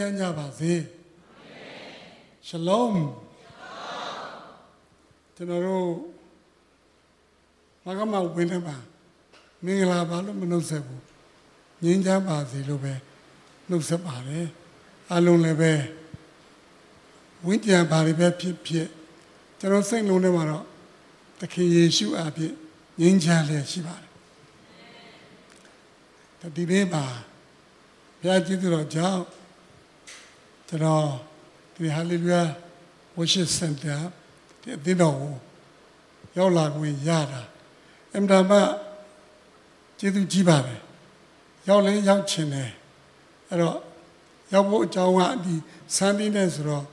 [0.00, 0.72] ချမ်းကြပါစေ
[2.46, 3.00] ရှလုံး
[5.36, 5.88] ကျွန်တော်တို့
[7.84, 8.76] ဘာကမှဝင်နေပါ
[9.64, 11.02] မင်္ဂလာပါလို့မနှုတ်ဆက်ဘူး
[11.82, 12.94] ငြင်းချမ်းပါစေလို့ပဲ
[13.68, 14.46] နှုတ်ဆက်ပါတယ်
[15.12, 15.72] အလုံးလည်းပဲ
[17.46, 18.88] ဝိညာဉ်ပါတွေပဲဖြစ်ဖြစ်
[19.58, 20.64] ကျွန်တော်စိတ်လုံးထဲမှာတော့
[21.38, 22.52] သခင်ယေရှုအဖြစ်
[23.00, 27.04] ငြင်းချမ်းလျက်ရှိပါတယ်ဒီနေ့မှာ
[28.20, 29.22] ဘုရားကျေးဇူးတော်ကြောင့်
[30.70, 31.06] ကျွန်တော်
[31.74, 32.42] ဒီဟာလေလုယာ
[33.16, 34.00] worship center
[34.60, 35.32] ဒီအသင်းတော်ကို
[36.36, 37.42] ရောက်လာခွင့်ရတာ
[38.14, 38.72] အမှန်တမ်း
[39.98, 40.80] ကျေးဇူးကြီးပါတယ်
[41.68, 42.70] ရောက်လဲရောက်ချင်တယ်
[43.48, 43.76] အဲ့တော့
[44.52, 45.54] ရောက်ဖို့အကြောင်းကဒီ
[45.96, 46.84] စမ်းတင်းနဲ့ဆိုတော့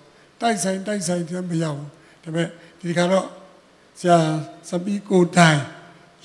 [0.41, 1.91] တိုက်ဆိုင်တိုက်ဆိုင်တည်းမရောက်ဘူး
[2.23, 2.47] ဒါပေမဲ့
[2.79, 3.27] ဒီကတော့
[3.99, 4.17] ဆရာ
[4.69, 5.59] စပီကိုတိုင်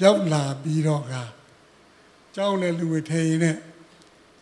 [0.03, 1.15] ရောက်လာပြီးတော့က
[2.35, 3.57] ကျောင်းလည်းလူဝေထဲရင်နဲ့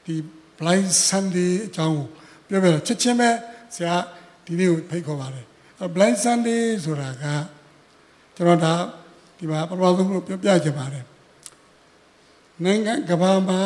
[0.05, 0.15] ဒီ
[0.59, 2.09] blind sunday အကြောင်းကို
[2.51, 3.31] ပြောပြတော့ချက်ချင်းပဲ
[3.75, 3.95] ဆရာ
[4.45, 5.47] ဒီနေ့ကိုဖိတ်ခေါ်ပါတယ်
[5.79, 7.25] အဲ blind sunday ဆိုတာက
[8.37, 8.75] ကျွန်တော်ဒါ
[9.39, 11.05] ဒီမှာပထမဆုံးလို့ပြောပြချင်ပါတယ်
[12.65, 13.61] နိုင်ငံကဘာမှာ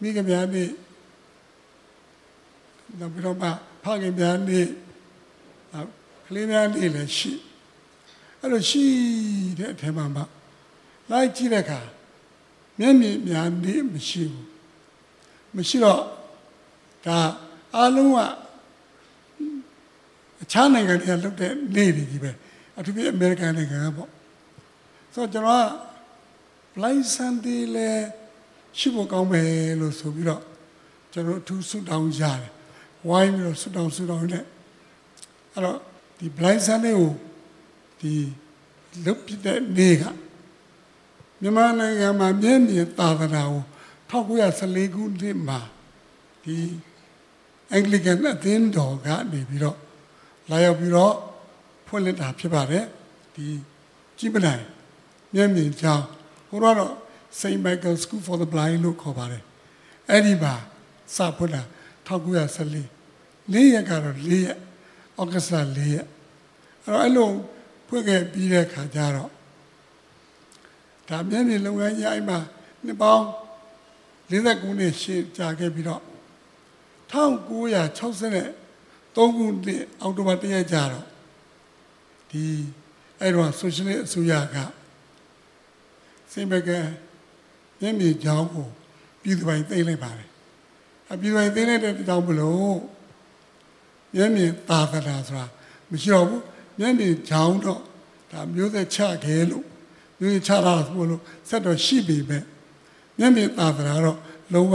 [0.00, 0.70] မိခင်များနေ့
[2.98, 3.48] နောက်ပြီးတော့မှ
[3.84, 4.66] ဖခင်များနေ့
[6.26, 7.32] ကလေးများနေ့လည်းရှိ
[8.40, 8.84] အဲ့လိုရှိ
[9.58, 10.22] တဲ့အထက်မှာမှ
[11.10, 11.80] လိုက်ကြည့်တဲ့အခါ
[12.78, 14.46] မျက်မြင်များနေ့မရှိဘူး
[15.56, 16.00] မရှိတော့
[17.06, 17.18] ဒါ
[17.76, 18.18] အားလုံးက
[20.42, 22.30] အခြားနိုင်ငံတွေကလုပ်တဲ့နေ့တွေကြီးပဲ
[22.78, 24.10] အထူးဖြင့်အမေရိကန်နိုင်ငံကပေါ့
[25.14, 25.66] ဆိုတော့ကျွန်တော်က
[26.74, 27.90] blind sunday လဲ
[28.78, 30.42] ရှိဖို့ကောင်းမယ်လို့ဆိုပြီးတော့
[31.12, 32.52] ကျွန်တော်အထူးဆုတောင်းကြတယ်
[33.08, 34.40] ဝိုင်းပြီးတော့ဆုတောင်းဆုတောင်းနေ
[35.52, 35.78] အဲ့တော့
[36.18, 37.10] ဒီ blind sunday ကို
[38.00, 38.12] ဒီ
[39.04, 40.04] လုပ်ပြတဲ့နေ့က
[41.40, 43.62] မြန်မာနိုင်ငံမှာမြင်းမြင်သာသနာကို
[44.10, 45.60] 1914ခုနှစ်မှာ
[46.44, 46.56] ဒီ
[47.74, 49.78] အင်္ဂလိကန်အသင်းတော်ကနေပြီးတော့
[50.50, 51.14] လာရောက်ပြီးတော့
[51.86, 52.84] ဖွင့်လှစ်တာဖြစ်ပါတယ်
[53.34, 53.46] ဒီ
[54.18, 54.62] ကြီးပနိုင်
[55.34, 56.04] မျက်မြင်ကြောင်း
[56.48, 56.94] ဟိုတော့
[57.40, 57.60] St.
[57.64, 59.42] Michael School for the Blind လို့ခေါ်ပါတယ်
[60.10, 60.54] အဲ့ဒီမှာ
[61.16, 61.62] စဖွင့်တာ
[62.06, 64.58] 1914လေးရက်ကတော့လေးရက်
[65.20, 66.06] ဩဂတ်စ်လလေးရက်
[66.84, 67.30] အဲ့တော့အဲ့လို
[67.88, 69.30] ဖွင့်ခဲ့ပြီးတဲ့ခါကျတော့
[71.08, 72.38] ဒါမျက်မြင်လုပ်ငန်းကြီးအဲ့မှာ
[72.84, 73.24] နှစ်ပေါင်း
[74.30, 76.02] 49နှစ်ရှေ့ကြာခဲ့ပြီးတော့
[77.14, 81.06] 1963ခုနှစ်အောက်တိုဘာ1ရက်ကြာတော့
[82.30, 82.44] ဒီ
[83.20, 84.56] အဲ့တော့ဆိုရှယ်လစ်အစိုးရက
[86.32, 86.70] စိတ်မက
[87.80, 88.66] မျက်မြင်ကြောင်းကို
[89.22, 90.28] ပြည်သူပိုင်းသိမ်းလိုက်ပါတယ်
[91.10, 92.78] အပြည်သူပိုင်းသိမ်းလိုက်တဲ့ကြောင်းမလို့
[94.14, 95.46] မျက်မြင်သာသနာဆိုတာ
[95.90, 96.42] မရှိတော့ဘူး
[96.78, 97.80] မျက်မြင်ကြောင်းတော့
[98.32, 99.64] ဒါမျိုးသက်ချခဲလို့
[100.18, 102.38] မျိုးချတာဆိုလို့ဆက်တော့ရှိပြီပဲ
[103.18, 104.18] မျက်မြင်သာသနာတော့
[104.54, 104.74] လုံးဝ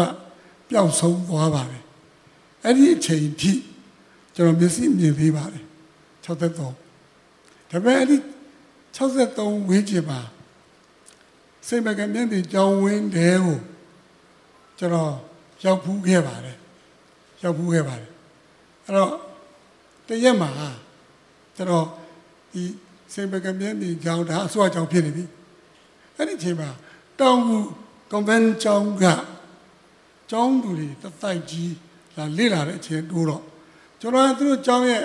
[0.70, 1.84] ပျောက်ဆုံးသွားပါတယ်
[2.66, 3.54] အဲ့ဒီအချိန်ထိ
[4.36, 5.66] ကျွန်တော်မျက်စိမြင်သေးပါတယ်
[6.26, 6.68] 63ဒါ
[7.70, 8.18] ပေမဲ့အဲ့ဒီ
[8.96, 10.20] 63ဝင်းကျင်ပါ
[11.68, 13.60] စိတ်မကမျက်မြင်ကြောင်းဝင်းတဲကို
[14.80, 15.14] ကျွန်တော်
[15.64, 16.58] ရောက်ဖူးခဲ့ပါတယ်
[17.44, 18.12] ရောက်ဖူးခဲ့ပါတယ်
[18.86, 19.12] အဲ့တော့
[20.08, 20.50] တရက်မှာ
[21.56, 21.86] ကျွန်တော်
[22.52, 22.64] ဒီ
[23.14, 25.24] စိတ်မကမျက်မြင်ကြောင်းဒါအစွာကြောင်းဖြစ်နေပြီ
[26.16, 26.70] အဲ့ဒီအချိန်မှာ
[27.20, 27.58] တောင်ကူ
[28.12, 29.06] ကွန်ဗန်ကျောင်းက
[30.32, 31.74] ကျောင်းသူတွေတတိုက်ကြီး
[32.20, 33.44] လာလေ့လာတဲ့အချိန်တိုးတော့
[34.00, 35.04] ကျွန်တော်ကသူတို့ကျောင်းရဲ့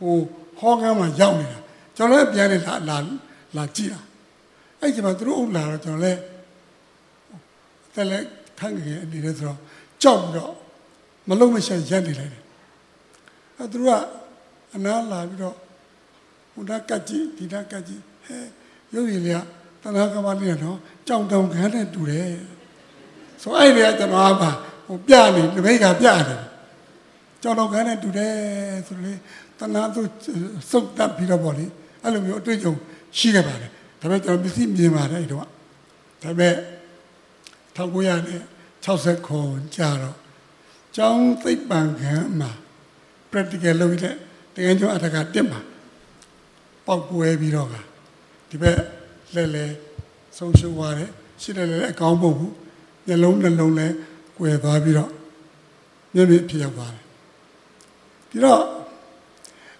[0.00, 0.16] ဟို
[0.58, 1.58] ဟောကမ်းမှာရောက်နေတာ
[1.96, 2.98] ကျွန်တော်လည်းပြန်နေလာလာ
[3.56, 4.00] လာကြည့်တာ
[4.80, 6.20] အဲ့ဒီမှာသူတို့အုပ်လာတော့ကျွန်တော်လည်း
[7.94, 8.26] တယ်လည်း
[8.58, 9.58] ခန့်ငယ်အနေနဲ့ဆိုတော့
[10.02, 10.52] ကြောက်တော့
[11.28, 12.42] မလုံးမရှာရက်နေလိုက်တယ်
[13.56, 14.02] အဲ့သူတို့က
[14.74, 15.56] အနားလာပြီးတော့
[16.52, 18.36] ဟိုဒါကတ်ကြည့်ဒီဒါကတ်ကြည့်ဟဲ
[18.94, 19.40] ရုပ်ရည်လေးက
[19.82, 22.34] တနာကမလေးနော်ကြောင်တောင်ခန်းနဲ့တူတယ်
[23.42, 24.44] ဆိုအဲ့ဒီကကျွန်တော်က
[24.86, 26.40] ဟိုပြနေတပိတ်ကပြတယ်
[27.42, 28.34] ကြောင်တောင်ခန်းနဲ့တူတယ်
[28.86, 29.12] ဆိုလေ
[29.58, 30.00] တနာသူ
[30.70, 31.66] စုတ်တက်ပြီးတော့ဗောလေ
[32.02, 32.74] အဲ့လိုမျိုးအတွေ့အကြုံ
[33.18, 33.70] ရှိခဲ့ပါတယ်
[34.00, 35.46] ဒါပေမဲ့ကျွန်တော်မျက်စိမြင်ပါတယ်အဲ့တော့
[36.22, 36.54] ဒါပေမဲ့
[37.76, 39.40] 1960ခု
[39.76, 40.16] ကြာတော့
[40.96, 42.50] ကျောင်းသိပ္ပံခန်းမှာ
[43.30, 44.14] practical လုပ်တဲ့
[44.54, 45.60] တကယ်ကျောင်းအထက်ကတက်မှာ
[46.86, 47.74] ပေါက်ကွဲပြီးတော့က
[48.50, 48.78] ဒီဘက်
[49.34, 49.66] လဲလဲ
[50.36, 51.10] ဆုံးရှုံးသွားတယ်
[51.42, 52.54] ရှိတယ်လည်းအကောင်းမဟုတ်ဘူး
[53.06, 53.94] မျက်လုံးနှလုံးလည်း
[54.38, 55.10] ကွယ်သွားပြီးတော့
[56.14, 57.04] မျက်မြင်ဖြစ်ရောက်သွားတယ်
[58.30, 58.62] ဒီတော့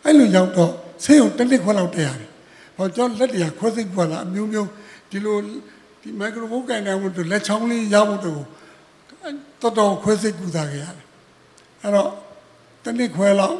[0.05, 0.73] အဲ့လိုရောက်တော့
[1.05, 2.31] ဆေးရုံတစ်နှစ်ခွဲလောက်တက်ရတယ်
[2.76, 4.69] ဟောကျွန်တော်လက်တရားခွဲစိတ်ခွာလာအမျိုးမျိုး
[5.11, 5.37] ဒီလို
[6.00, 8.43] ဒီမိုက်ခရိုဖုန်းကန်တယ်လို့လက်ချောင်းလေးရဖို့တော့
[9.62, 11.06] တော်တော်ခွဲစိတ်ကူတာခဲ့ရတယ်
[11.82, 12.11] အဲ့တော့
[12.85, 13.56] တစ်နှစ်ခွဲလောက်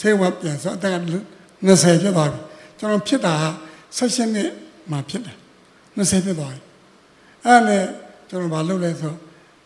[0.00, 2.40] ဆေးဝါးပြန်ဆိုအသက်က20ဖြစ်သွားပြီ
[2.78, 3.34] ကျွန်တော်ဖြစ်တာ
[3.98, 4.50] 16နှစ်
[4.90, 5.36] မှဖြစ်တယ်
[5.96, 6.60] 20ဖြစ်သွားပြီ
[7.44, 7.84] အဲ့နဲ့
[8.28, 9.14] ကျွန်တော်မလုပ်လဲဆို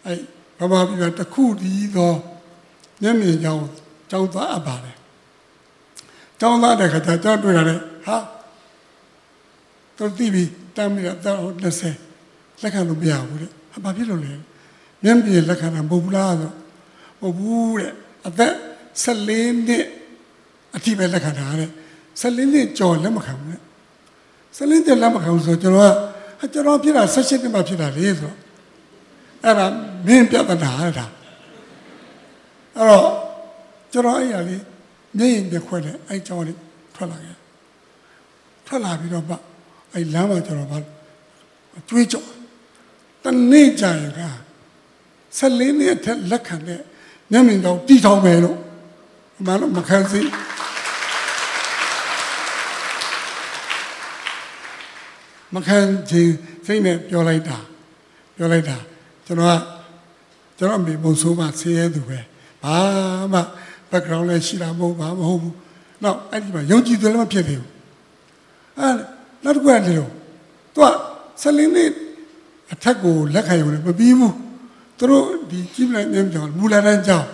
[0.05, 0.19] အဲ့
[0.59, 2.13] ဘာမှပြတခုတည်းသော
[3.03, 3.63] မျက်မြင်ကြောင်း
[4.11, 4.97] ကြောင်းသားအပ်ပါတယ်
[6.41, 8.17] ကြောင်းသားတဲ့ခါကျကြောင်းတွေ့ရတယ်ဟာ
[9.97, 11.39] သူတိပြီးတမ်းပြီးတော့
[12.03, 14.33] 20လက်ခံလို့မရဘူးတဲ့ဟာဘာဖြစ်လို့လဲ
[15.03, 16.51] မျက်မြင်လက်ခံတာမဟုတ်ဘူးလားဆို
[17.21, 17.93] မဟုတ်ဘူးတဲ့
[18.27, 18.55] အသက်
[19.05, 19.87] 14နှစ်
[20.77, 21.71] အထိပဲလက်ခံတာတဲ့
[22.21, 23.61] 14နှစ်ကျော်လက်မခံဘူးတဲ့
[24.57, 25.95] 14နှစ်လက်မခံဆိုကျွန်တော်
[26.41, 28.37] ကကျွန်တော်ဖြစ်တာ16နှစ်မှဖြစ်တာလေဆိုတော့
[29.45, 29.67] အဲ့ဒါ
[30.07, 31.07] မင်းပြဿနာအဲ့ဒါ
[32.77, 33.09] အဲ့တော့
[33.93, 34.63] ကျွန်တော်အဲ့ရလေး
[35.19, 36.59] မျက်ရင်ပြခွက်တယ်အဲ့ကြောင်းလေး
[36.95, 37.37] ထွက်လာခဲ့
[38.67, 39.37] ထွက်လာပြီးတော့မှ
[39.93, 40.75] အဲ့လမ်းမှာကျွန်တော်က
[41.89, 42.29] ကျွေးကြော်
[43.25, 44.23] တနေ့ကြာရင်က
[45.39, 46.81] 14နှစ်အထက်လက်ခံတဲ့
[47.33, 48.59] မျက်မြင်တော့တီထောင်မယ်လို့
[49.47, 50.21] မလို့မခံစီ
[55.55, 55.79] မခံ
[56.11, 56.35] ချင်း
[56.67, 57.59] စိတ်နဲ့ပြောလိုက်တာ
[58.37, 58.77] ပြောလိုက်တာ
[59.27, 59.61] ကျွန်တော်က
[60.59, 62.19] ကျွန်တော်အမေမုံဆိုးမှဆင်းရဲသူပဲ
[62.65, 62.77] ဘာ
[63.33, 63.41] မှ
[63.91, 65.55] background လည်းရှိတာမဟုတ်ပါမဟုတ်ဘူး
[66.03, 67.71] နောက်အဲ့ဒီမှာယုံကြည်သူလည်းမဖြစ်သေးဘူး
[68.79, 68.89] အဲ
[69.45, 70.11] နောက်တစ်ခုကလေတော့
[70.75, 70.87] သူက
[71.43, 71.85] ဆက်လင်းနေ
[72.73, 74.35] အထက်ကိုလက်ခံရုံနဲ့မပြီးဘူး
[74.99, 77.27] သူတို့ဒီကြီးလိုက်နေကြောင်မူလာတန်းကြောင်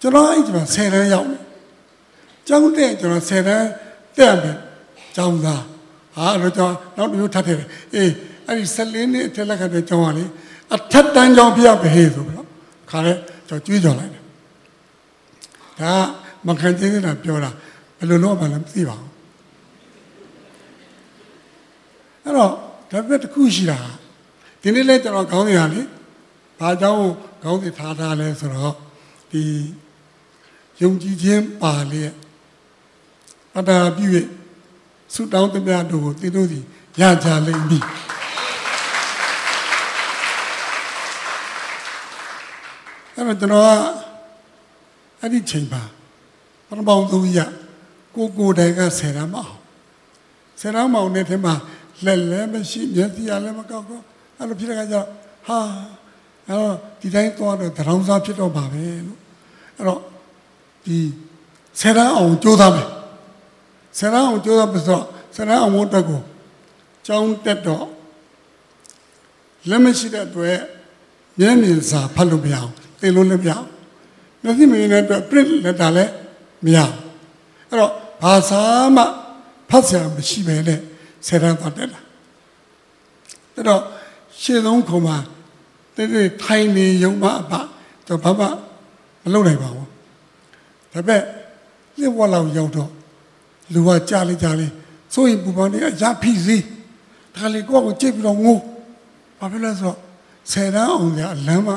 [0.00, 1.42] ကျွန်တော်အဲ့ဒီမှာ10တန်းရောက်တယ်
[2.48, 3.68] ကျောင်းတက်ကျွန်တော်10တန်း
[4.18, 4.56] တက်မယ်
[5.16, 5.62] ကျောင်းသား
[6.16, 8.12] ဟာတော့ကျွန်တော်နောက်တစ်မျိုးထပ်ထည့်တယ်အေး
[8.46, 10.24] အဲ့ဒီဆက်လင်းနေအထက်လက်ခံတဲ့ကျောင်းကလေ
[10.74, 12.48] အထက်တန်းကျောင်းပြရပဲဆိုပြီးတော့
[12.90, 13.12] ခါလဲ
[13.48, 14.24] ကျွန်တော်ကြွေးကြော်လိုက်တယ်
[15.80, 15.92] ဒါ
[16.46, 17.50] မခံချင်းနေတာပြောတာ
[17.98, 19.10] ဘယ်လိုလုပ်မှလည်းမသိပါဘူး
[22.24, 22.52] အဲ့တော့
[22.90, 23.78] ဒါပေမဲ့တစ်ခုရှိတာ
[24.62, 25.80] ဒီနေ့လဲကျွန်တော်ခေါင်းစဉ်ဟာလေ
[26.60, 27.00] ဘာကြောင့်
[27.42, 28.74] ခေါင်းစဉ်ထားထားလဲဆိုတော့
[29.32, 29.42] ဒီ
[30.82, 32.02] ယုံကြည်ခြင်းပါလေ
[33.56, 34.06] အတ္တပြု၍
[35.14, 36.64] ဆုတောင်းသမျှတို့ကိုသင်တို့သည်
[37.00, 37.84] ရကြလိမ့်မည်
[43.18, 45.82] အဲ့တော့ကျွန်တော်ကအဲ့ဒီချိန်ပါ
[46.68, 47.40] ပထမဆုံးရ
[48.14, 49.54] ကိုကိုတိုင်ကဆယ်ရမအောင်
[50.60, 51.54] ဆယ်ရမအောင်တဲ့ထဲမှာ
[52.04, 54.02] လက်လည်းမရှိမျက်စိလည်းမကောက်တော့
[54.38, 55.06] အဲ့လိုဖြစ်တဲ့အခါကျတော့
[55.46, 55.58] ဟာ
[56.46, 59.18] အဲ့တော့ဒီတိုင်းသွားတော့တရောင်းစားဖြစ်တော့ပါပဲလို့
[59.76, 60.00] အဲ့တော့
[60.84, 60.98] ဒီ
[61.80, 62.88] ဆယ်ရအောင်ကြိုးစားမယ်
[63.98, 65.04] ဆယ်ရအောင်ကြိုးစားပြီးတော့
[65.36, 66.20] ဆယ်ရအောင်ဝတ်တက်ကို
[67.06, 67.86] ကြောင်းတက်တော့
[69.68, 70.58] လက်မရှိတဲ့အတွက်
[71.38, 73.66] မျက်မြင်စာဖတ်လို့မရအောင် သင်လို့လည်းမရအောင်
[74.42, 76.12] မျက်စိမမြင်တဲ့အတွက် print လက်တာလည်း
[76.64, 76.94] မရအောင်
[77.68, 77.92] အဲ့တော့
[78.22, 78.62] ဘာသာ
[78.96, 79.04] မှ
[79.70, 80.80] ဖတ်စရာမရှိပဲနဲ့
[81.26, 82.00] ဆယ်တန်းသွားတက်လာ
[83.54, 83.82] အဲ့တော့
[84.40, 85.16] ရှင်းဆုံးခုံမှာ
[85.94, 87.52] တိတိထိုင်နေရုံမှအပ
[88.06, 88.46] တော့ဘာမှ
[89.22, 89.88] မလုပ်နိုင်ပါဘူး
[90.92, 91.22] ဒါပေမဲ့
[92.00, 92.90] လစ်ဝက်လောက်ရောက်တော့
[93.72, 94.74] လူကကြားလိုက်ကြားလိုက်
[95.14, 96.56] စိုးရင်ပူပန်နေအရာဖိစီ
[97.34, 98.62] ဒါလေကိုယ့်ကိုကြိတ်ပြီးတော့ငိုး
[99.38, 99.98] ဘာဖြစ်လဲဆိုတော့
[100.52, 101.68] ဆယ်တန်းအောင်ရအလမ်းမ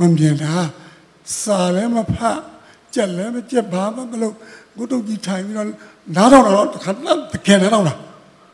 [0.00, 0.54] မမြင်တာ
[1.40, 2.40] စာလည်းမဖတ်
[2.94, 4.34] ကြက်လည်းမကြက်ဘာမှမလုပ်
[4.76, 5.68] ဘုဒ္ဓကြီးထိုင်ပြီးတော့
[6.16, 6.96] နားတော့တော့တခါတ
[7.46, 7.98] ကယ်နားတော့လား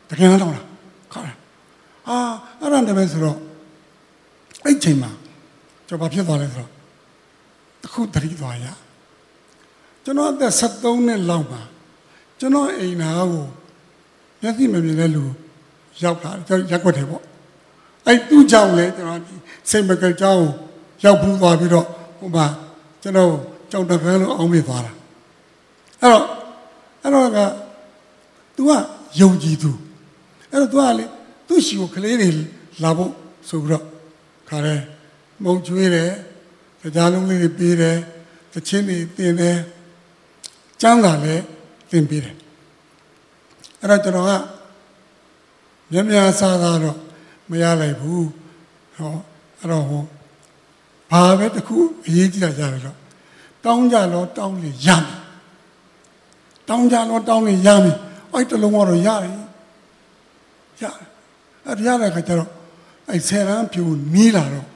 [0.09, 0.65] တကယ်နားတော့လား
[1.13, 1.19] ခါ
[2.07, 2.17] အာ
[2.59, 3.37] အဲ့ဒါတည်းပဲဆိုတော့
[4.65, 5.11] အဲ့ချိန်မှာ
[5.87, 6.69] ကျွန်တော်ဘာဖြစ်သွားလဲဆိုတော့
[7.83, 8.67] တခုတတိသွားရ
[10.03, 11.61] ကျွန်တော်အသက်73နှစ်လောက်ပါ
[12.39, 13.45] ကျွန်တော်အိမ်နာကို
[14.41, 15.23] မျက်စိမမြင်တဲ့လူ
[16.03, 17.23] ရောက်လာကျွန်တော်ရက်ွက်တယ်ပေါ့
[18.07, 19.33] အဲ့သူ့ကြောင့်လေကျွန်တော်ဒီ
[19.69, 20.47] စိတ်မကကြောင်း
[21.03, 21.85] ရောက်ဘူးသွားပြီးတော့
[22.19, 22.45] ဟိုမှာ
[23.01, 23.31] ကျွန်တော်
[23.71, 24.91] ကြောင်တပန်းလို့အောင်းမိသွားတာ
[26.01, 26.23] အဲ့တော့
[27.03, 27.39] အဲ့တော့က
[28.55, 28.71] तू က
[29.19, 29.71] ယုံကြည်သူ
[30.51, 31.05] အဲ့တော့ तू ကလေ
[31.47, 32.29] သူ့ရှိကိုကလေးတွေ
[32.83, 33.11] လာဖို့
[33.49, 33.85] ဆိုပြီးတော့
[34.49, 34.75] ခါရဲ
[35.43, 36.11] မုံကျွေးတယ်
[36.95, 37.97] ကြားလုံးလေးတွေပေးတယ်
[38.53, 39.57] တချင်းတွေတင်တယ်
[40.81, 41.43] ကျမ်းစာလည်း
[41.91, 42.35] တင်ပေးတယ်
[43.79, 44.31] အဲ့တော့ကျွန်တော်က
[45.91, 46.97] မြများများစားစားတော့
[47.49, 48.27] မရလိုက်ဘူး
[48.95, 49.15] ဟော
[49.59, 50.03] အဲ့တော့ဟို
[51.11, 51.77] ဘာပဲတခု
[52.07, 52.97] အရေးကြီးတာကြတယ်တော့
[53.65, 55.19] တောင်းကြတော့တောင်းလေရမယ်
[56.69, 57.97] တောင်းကြတော့တောင်းလေရမယ်
[58.33, 59.35] အဲ့တလုံးကတော့ရတယ်
[60.81, 60.95] ရတယ်
[61.65, 62.49] အဲ့ရတဲ့ခါကျတော့
[63.09, 64.67] အဲ့ဆယ်ရန်ဖြူနီးလာတော့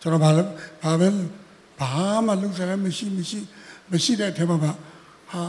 [0.00, 0.42] ကျွန်တော်ဘာလဲ
[0.82, 1.08] ဘာပဲ
[1.80, 1.92] ဘာ
[2.26, 3.38] မှလုပ်စရာမရှိမရှိ
[3.90, 4.58] မရှိတဲ့အထက်မှာ
[5.30, 5.42] ဟာ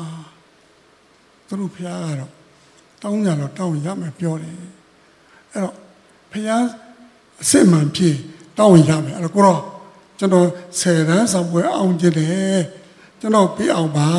[1.48, 2.32] သူတို့ဖျားကတော့
[3.02, 4.56] တောင်းကြတော့တောင်းရမယ်ပြောတယ်
[5.52, 5.76] အဲ့တော့
[6.32, 6.64] ဖျား
[7.42, 8.16] အစစ်မှန်ဖြစ်
[8.58, 9.62] တောင်းရမယ်အဲ့တော့ကိုတော့
[10.22, 10.50] ကျွန်တော်
[10.80, 12.60] ဆယ်တန်းဆောင်ပွဲအောင်ကျင်တယ်
[13.20, 14.12] ကျွန်တော်ပြအောင်ပါ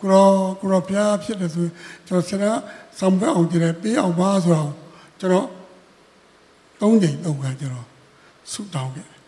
[0.00, 0.28] ကိုရော
[0.60, 1.66] ကိုရောဖျားဖြစ်တယ်ဆို
[2.06, 2.60] ကျွန်တော်ဆယ်တန်း
[2.98, 4.72] ဆောင်ပွဲအောင်ကျင်တယ်ပြအောင်ပါဆိုတော့
[5.20, 5.48] ကျွန်တော်
[6.80, 7.86] သုံးချိန်သုံးခါကျွန်တော်
[8.52, 9.18] ဆုတောင်းခဲ့တယ်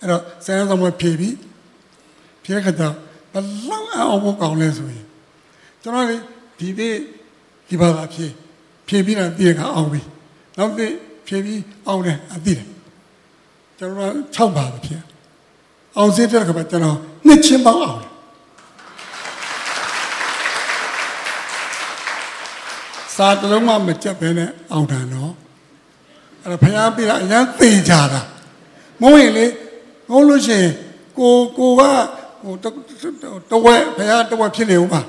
[0.00, 1.36] အဲ့တော့ဆယ်တန်းဆောင်ပွဲဖြည့်ပြီး
[2.42, 2.94] ဖြည့်ခါတော့
[3.32, 3.34] ဘ
[3.70, 5.04] လောက်အောင်ဖို့ကောင်းလဲဆိုရင်
[5.82, 6.16] ကျွန်တော်လေ
[6.58, 6.96] ဒီနေ့
[7.68, 8.32] ဒီဘာသာဖြည့်
[8.88, 10.00] ဖြည့်ပြီးတော့တည့်ခါအောင်ပြီ
[10.58, 10.92] နောက်နေ့
[11.26, 12.68] ဖြည့်ပြီးအောင်တယ်အသိတယ်
[13.82, 15.02] ကျွန်တော်6ပါပဲဖြစ်
[15.96, 16.96] အောင်စေးတဲ့ခါမှာကျွန်တော်
[17.26, 18.00] နှစ်ချင်းပေါင်းအောင်
[23.14, 25.32] စာတလုံးမှမကြက်ပဲနဲ့အောင်တယ်နော်
[26.42, 28.20] အဲ့တော့ဖျားပြတာအရင်သိကြတာ
[29.00, 29.46] မဟုတ်ရင်လေ
[30.10, 30.72] ငုံလို့ရှိရင်
[31.18, 31.82] ကိုကိုက
[32.42, 32.54] ဟို
[33.50, 35.00] တဝက်ဖျားတဝက်ဖြစ်နေဦးပါ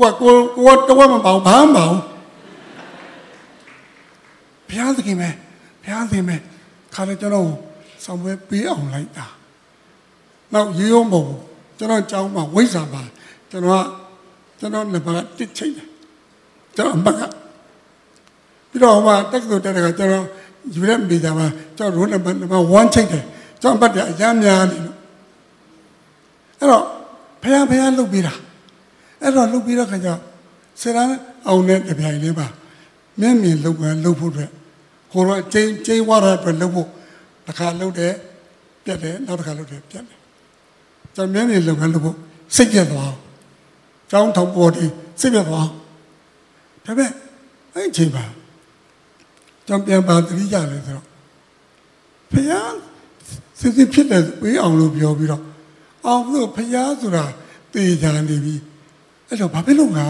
[0.00, 1.88] ဟိုကကိုကိုကတဝက်မပေါဘာမှမပေါ
[4.68, 5.28] ဘုရားသခင်ပဲ
[5.82, 6.36] ဘုရားသခင်ပဲ
[6.94, 7.48] ခါလေကျွန်တော်
[8.04, 9.26] ဆောင်ပွဲပေးအောင်လိုက်တာ
[10.52, 11.24] နောက်ရေရုံးပုံ
[11.78, 13.02] ကျွန်တော်ကြောင်းမှာဝိဇ္ဇာပါ
[13.50, 13.86] ကျွန်တော်က
[14.58, 15.88] ကျွန်တော်နှစ်ပါးတစ်ချိတ်တယ်
[16.76, 17.20] ကျွန်တော်အမက
[18.70, 20.24] ပြီးတော့ဟိုမှာတက်ကတူတက်တဲ့ကကျွန်တော်
[20.74, 21.46] ယူရက်မိကြမှာ
[21.76, 23.24] ကျွန်တော်ရိုးနံပါတ်နံပါတ်1ချိတ်တယ်
[23.62, 24.96] ကျွန်တော်အပတ်တည်းအရမ်းများနေလို့
[26.60, 26.84] အဲ့တော့
[27.42, 28.34] ဖះဖះလုတ်ပြီးတာ
[29.22, 30.08] အဲ့တော့လုတ်ပြီးတော့ခါကျ
[30.80, 31.04] ဆရာ
[31.46, 32.46] အောင်တဲ့တပြိုင်လေးပါ
[33.20, 34.50] မျက်မြင်လုတ်ကလုတ်ဖို့အတွက်
[35.12, 36.88] ဟိုတော့ကျင်းကျင်းဝါရအတွက်လုတ်ဖို့
[37.46, 38.14] တစ်ခါလုတ်တယ်
[38.84, 40.18] ပြတ်တယ်နောက်တစ်ခါလုတ်တယ်ပြတ်တယ်
[41.14, 42.16] ကျွန်မျက်မြင်လုတ်ကလုတ်ဖို့
[42.56, 43.18] စိတ်ပြတ်သွားအောင်
[44.10, 44.84] ကျောင်းထောင်ပေါ်ဒီ
[45.20, 45.70] စိတ်ပြတ်သွားဒါ
[46.84, 47.10] ပေမဲ့
[47.74, 48.24] အဲ့အချိန်ပါ
[49.66, 51.06] ကျွန်ပြန်ပါတတိကြလဲဆိုတော့
[52.30, 52.52] ဖះ
[53.60, 55.42] စစ်စစ်ဖြစ်တယ်ပေးအောင်လို့ပြောပြီးတော့
[56.06, 57.24] အောင်လို့ဖះဆိုတာ
[57.72, 58.54] တေချာနေပြီ
[59.28, 60.06] အဲ့တော့ဘာဖြစ်လို့ငါ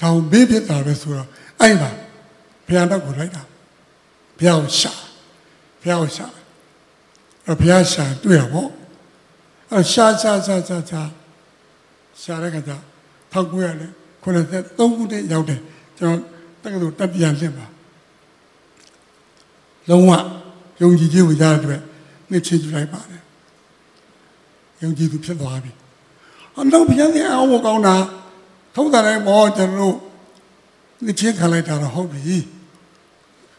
[0.00, 1.28] တောင်မေးဖြစ်တာပဲဆိုတော့
[1.60, 1.90] အဲ့ပါ
[2.66, 3.42] ဘုရားတော့ကိုလိုက်တာ
[4.38, 4.92] ဘုရားကိုရှာ
[5.82, 6.26] ဘုရားကိုရှာ
[7.46, 8.70] အဲ့ဘုရားရှာတွေ့ရပေါ့
[9.72, 11.02] အဲ့ရှာရှာရှာရှာရှာ
[12.22, 12.72] ရှာတဲ့ကကြ
[13.32, 15.60] ထောက်ကူရတယ်93ခုတည်းရောက်တယ်
[15.98, 16.20] ကျွန်တော်
[16.62, 17.66] တက္ကသိုလ်တတိယလက်ပါ
[19.88, 20.10] လုံးဝ
[20.80, 21.80] ယုံကြည်ခြင်းကိုရတဲ့အတွက်
[22.30, 23.22] နှစ်ချင်းယူလိုက်ပါတယ်
[24.82, 25.72] ယုံကြည်သူဖြစ်သွားပြီ
[26.56, 27.96] အနောက်ဘုရားရဲ့အောင်းကောင်းတာ
[28.74, 29.96] ထုံးတယ်မောကျွန်တော်တို့
[31.04, 32.36] နှစ်ချင်းခံလိုက်တာတော့ဟုတ်ပြီ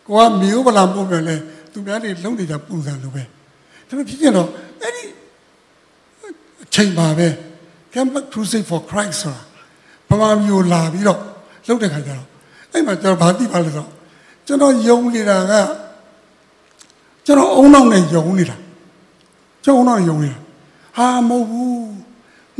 [0.07, 1.35] ကိုကမျိုးပလာပို့ပြန်လဲ
[1.73, 3.23] သူများတွေလုံးနေကြပုံစံလိုပဲ
[3.87, 4.49] ဒါပေမဲ့ဖြစ်ရင်တော့
[4.81, 5.03] အဲ့ဒီ
[6.63, 7.27] အချိန်ပါပဲ
[7.93, 9.35] Campus Crusade for Christ ဆို
[10.09, 11.19] တာဘာမှမျိုးလာပြီးတော့
[11.67, 12.27] လှုပ်တဲ့ခါကျတော့
[12.71, 13.89] အဲ့မှာကျွန်တော်ဘာသိပါလဲဆိုတော့
[14.45, 15.53] ကျွန်တော်ယုံနေတာက
[17.25, 18.55] ကျွန်တော်အုံနောက်နဲ့ယုံနေတာ
[19.63, 20.39] ကျွန်တော်အုံနောက်ယုံနေတာ
[20.97, 21.91] ဟာမဟုတ်ဘူး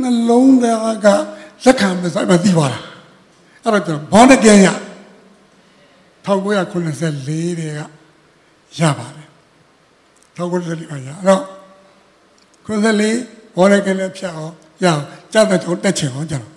[0.00, 1.06] နှလုံးသားက
[1.64, 2.84] လက်ခံမဆိုင်မသိပါလား
[3.64, 4.68] အဲ့တော့ကျွန်တော်ဘောင်းတကယ်ရ
[6.26, 7.80] 1994တွေက
[8.78, 9.28] ရပါတယ်
[10.36, 11.42] 1994ကရအဲ့တော့
[12.66, 14.52] 94ဘောင်းတကယ်လည်းဖြတ်အောင်
[14.84, 15.02] ရအောင်
[15.32, 16.52] ကြတဲ့ကြောင့်တက်ချင်အောင်ကျွန်တော်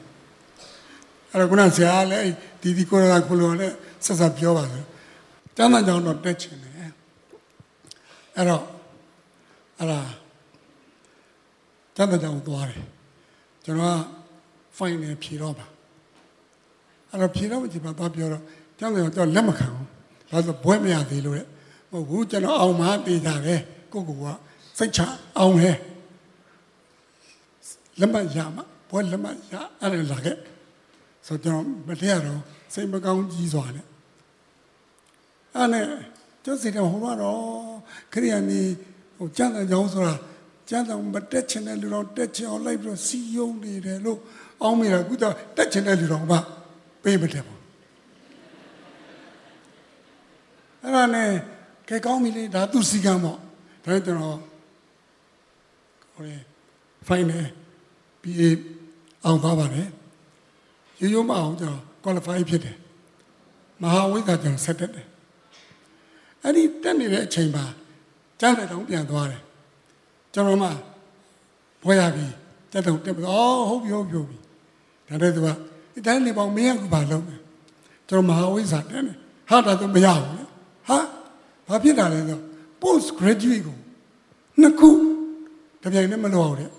[1.32, 2.24] အဲ့တော့ခုနဆရာလည်း
[2.62, 4.84] ဒီဒီကိုရာကိုလိုလည်းဆက်ဆက်ပြောပါဆို
[5.56, 6.74] တမ်းတဲ့ကြောင့်တော့တက်ချင်တယ်
[8.36, 8.64] အဲ့တော့
[9.80, 10.00] အဲ့ဒါ
[11.96, 12.84] တမ်းတဲ့ကြောင့်သွားတယ်
[13.66, 14.00] ကျွန်တော်က
[14.78, 15.66] fine နဲ့ဖြေတော့ပါ
[17.10, 18.44] အဲ့တော့ဖြေတော့မကြည့်ပါတော့ပြောတော့
[18.80, 19.88] ကျောင်းကတော့လက်မခံဘူး
[20.32, 21.55] ဒါဆိုဘွဲမရသေးလို့တဲ့မ
[21.96, 23.56] ဟုတ်ဘူးကျွန်တော်အောင်မသေးတာပဲ
[23.92, 24.26] ကိုကိုက
[24.78, 25.00] စိတ်ချ
[25.38, 25.72] အောင်လဲ
[28.00, 30.38] လက်မရမှာဘွဲလက်မရအဲ့ဒါလာခဲ့
[31.28, 32.40] ဆိုတော့မတရားတော့
[32.74, 33.86] စိတ်မကောင်းကြီးစွာနဲ့
[35.56, 35.86] အဲ့နဲ့
[36.46, 37.42] ကျုပ်စီတော့ဟိုတော့
[38.14, 38.62] ခရိယာနေ
[39.18, 40.16] ဟိုကျမ်းစာကြောင်းဆိုတာ
[40.70, 44.20] ကျမ်းစာမတက်ချင်တဲ့လူတော်တက်ချင်အောင်လိုက်ပြီးတော့စီယုံနေတယ်လို့
[44.62, 45.24] အောင်းမိတာကုသ
[45.58, 46.34] တက်ချင်တဲ့လူတော်က
[47.04, 47.62] ပေးမတယ်ဘူး
[50.82, 51.30] အဲ့ဒါနဲ့
[51.90, 53.38] ကဲကောင်းပြီလေဒါသူစီကံပေါ့
[53.84, 54.40] ဒါနဲ့ကျွန်တော်
[56.14, 56.36] ဟိုလေ
[57.08, 57.40] ဖိုင်နေ
[58.22, 58.60] ပြီး
[59.26, 59.88] အောင်သွားပါတယ်
[61.00, 62.78] ရိုးရိုးမအောင်ကျွန်တော် qualify ဖြစ်တယ်
[63.82, 65.08] မဟာဝိဇ္ဇာကျွန်တော်ဆက်တက်တယ်
[66.44, 67.66] အဲ့ဒီတက်နေတဲ့အချိန်မှာ
[68.40, 69.42] ကျမ်းစာတောင်ပြန်သွားတယ်
[70.34, 70.70] ကျွန်တော်မှ
[71.84, 72.26] ဘွဲရပြီ
[72.72, 74.38] တက်တော့တက်ပြီးအော်ဟုတ်ပြီဟုတ်ပြီဟုတ်ပြီ
[75.08, 75.48] ဒါနဲ့သူက
[75.94, 77.38] ဒီတိုင်းနေပေါင်းမင်းကဘာလုပ်လဲ
[78.10, 79.14] ကျွန်တော်မဟာဝိဇ္ဇာတက်နေ
[79.50, 80.48] ဟာဒါဆိုမရဘူး
[80.88, 80.98] ဟာ
[81.68, 82.40] ဘာဖြစ်တာလဲဆို
[82.82, 83.78] post graduate ကို
[84.62, 84.90] နှစ်ခု
[85.82, 86.72] တပြိုင်တည်းမလုပ်အောင်တဲ့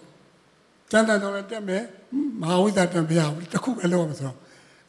[0.90, 1.82] ကျန်တဲ့တော့တက်မယ်
[2.40, 4.36] မဟာဝိဇ္ဇာတက်မရဘူးတစ်ခုပဲလုပ်ရမှာဆိုတော့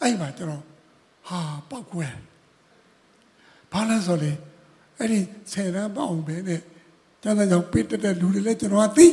[0.02, 0.64] အဲ့မှာကျွန်တော်
[1.28, 1.40] ဟာ
[1.70, 2.14] ပောက်ကွယ်
[3.72, 4.32] ဘာလဲဆိုလေ
[4.98, 5.20] အဲ့ဒီ
[5.52, 6.62] ဆယ်ရန်ပေါအောင်ပဲနဲ့
[7.22, 9.08] ကျန်တဲ့ကြောင့်ပိတ်တဲ့လူတွေလည်းကျွန်တော်ကသိ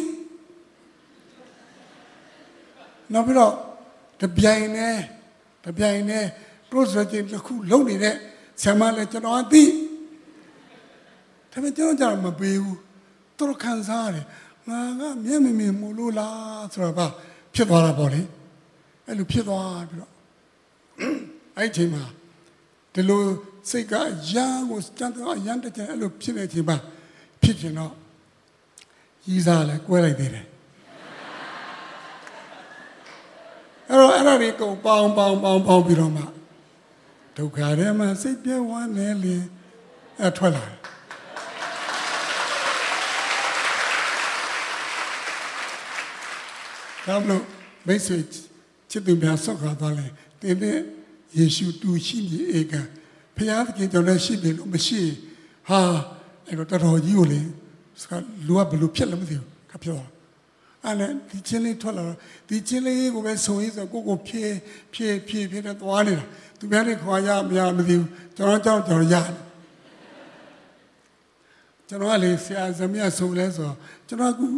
[3.12, 3.52] နောက်ပြီးတော့
[4.20, 4.96] တပြိုင်နဲ့
[5.64, 6.24] တပြိုင်နဲ့
[6.70, 8.14] process တစ်ခုလုပ်နေတဲ့
[8.62, 9.64] ဆံမလည်းကျွန်တော်ကသိ
[11.54, 12.78] ဒါပေမဲ့ကျွန်တော်ကြတော့မပေးဘူး
[13.36, 14.26] သူတို့ခံစားရတယ်
[14.68, 17.12] ငါကမျက်မမြင်မလို့လားဆိုတော့
[17.54, 18.20] ဖြစ်သွားတာပေါ့လေ
[19.06, 20.12] အဲ့လိုဖြစ်သွားပြီးတော့
[21.56, 22.04] အဲ့ချိန်မှာ
[22.94, 23.22] ဒီလို
[23.70, 23.94] စိတ်က
[24.32, 26.76] ရန်ကိုစံတော့ရန်တဲ့အဲ့လိုဖြစ်နေချိန်မှာ
[27.42, 27.94] ဖြစ်ချင်တော့
[29.26, 30.46] ရီးစားလဲကွဲလိုက်သေးတယ်
[33.88, 36.24] အဲ့တော့အဲ့ဒါတွေကုန်ပေါင်းပေါင်းပေါင်းပေါင်းပြီးတော့မှ
[37.36, 39.36] ဒုက္ခထဲမှာစိတ်ပြဲဝမ်းနေလေ
[40.26, 40.78] အထွက်လာတယ်
[47.06, 47.42] ဒါမလို့
[47.86, 48.18] မိတ်ဆွေ
[48.90, 50.06] ချစ်သူများဆောက်ခါသွားလဲ
[50.40, 50.78] တင်းတဲ့
[51.36, 52.74] ယေရှုတူရှိနေဧက
[53.36, 55.00] ဖျားသခင်ကြောင့်လည်းရှိနေလို့မရှိ
[55.68, 55.80] ဟာ
[56.46, 57.40] အဲ့တော့တော်တော်ကြီးကိုလေ
[58.00, 58.12] စက
[58.46, 60.00] လူကဘယ်လိုဖြစ်လဲမသိဘူးခပြော
[60.84, 62.18] အဲ့နဲ့ဒီချင်းလေးထွက်လာတော့
[62.48, 64.52] ဒီချင်းလေးကိုပဲဆုံရေးဆိုကိုကိုဖြည့်
[64.92, 66.24] ဖြည့်ဖြည့်ဖြည့်တဲ့သွားနေတာ
[66.58, 69.36] သူများတွေခွာရမရမသိဘူးကျွန်တော်ကြောင့်ကျွန်တော်ရတယ်
[71.88, 73.76] ကျွန်တော်ကလေဆရာသမီးဆိုလဲဆိုတော့
[74.08, 74.50] ကျွန်တော်ကဟို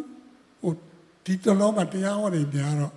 [1.27, 2.93] ဒီတလုံးမှာတရားဟောနေပြတော့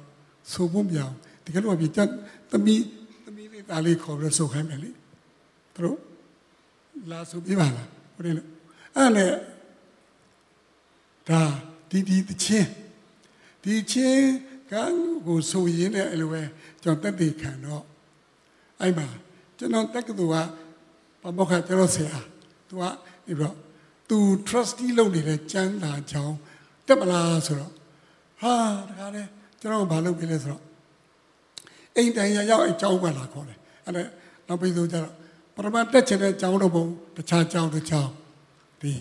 [0.52, 2.10] ဆိုဖို့မပြောင်းဒီကလို့ပြချက်
[2.52, 2.84] သမီး
[3.26, 4.90] သမီးလေးသားလေးခေါ်ပြီးဆိုခိုင်းမယ်လေ
[5.76, 5.98] သူတို့
[7.12, 8.48] လာဆိုပြပါလားဟုတ်တယ်လို့
[8.96, 9.32] အဲ့နဲ့
[11.30, 11.42] ဒါ
[11.90, 12.70] ဒီဒီတချင်း
[13.64, 14.24] ဒီချင်း
[14.72, 14.74] က
[15.26, 16.42] ကိုဆိုရင်းနဲ့အဲ့လိုပဲ
[16.84, 17.84] ကျွန်တော်တက်တည်ခံတော့
[18.82, 19.08] အဲ့မှာ
[19.58, 20.36] ကျွန်တော်တက်ကတူက
[21.22, 22.20] ပမောက္ခကျွန်တော်ဆရာ
[22.70, 22.84] သူက
[23.26, 23.56] ဒီတော့
[24.10, 24.18] သူ
[24.48, 26.36] trustee လုပ်နေတဲ့ကျမ်းစာကြောင်း
[26.88, 27.74] တက်မလားဆိုတော့
[28.42, 28.54] ဟာ
[28.90, 29.24] တခါလေ
[29.62, 30.64] ကျွန်တော်ဘာလုပ်ပြလဲဆိုတော့
[31.96, 34.04] အိမ်တိုင်ရရောက်အကြောင်းကလာခေါ်တယ်အဲ့ဒါ
[34.48, 35.14] နောက်ပြီးတော့ကျတော့
[35.56, 38.12] ပရမတ်တက်ချင်တဲ့ကြောင်းတော့ဘုံတခြားကြောင်းတစ်ကြောင်း
[38.82, 38.92] ဒီ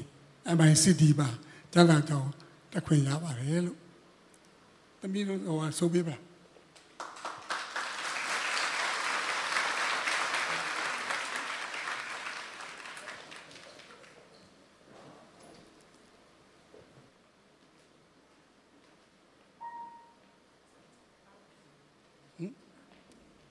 [0.57, 1.29] MICD မှာ
[1.73, 2.29] ကျမ်းစာကြောင်း
[2.73, 3.79] တက်ခွင့်ရပါတယ်လို့
[5.01, 6.17] တမီးတို့ဟိုဆိုပြပါ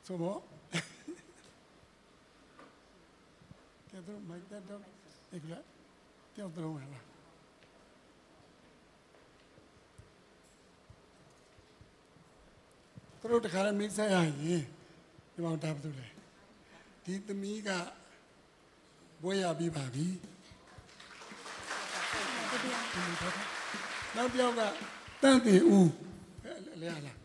[0.08, 0.40] ဆိုတော့
[3.90, 4.82] ကဲတော့မိုက်တက်တော့
[5.32, 5.60] ဒီကလာ
[6.34, 7.02] တယောက်တော့လာ
[13.20, 14.64] သူတို့တခါလည်းမိတ်ဆက်ရရင်
[15.34, 16.08] ဒီမှာတာဘူးလေ
[17.04, 17.70] ဒီသမီးက
[19.24, 20.06] ဘွေရပြီးပါပြီ
[24.16, 24.62] နောက်တစ်ယောက်က
[25.24, 25.92] တန့်တင်ဦး
[26.82, 27.18] လဲရလား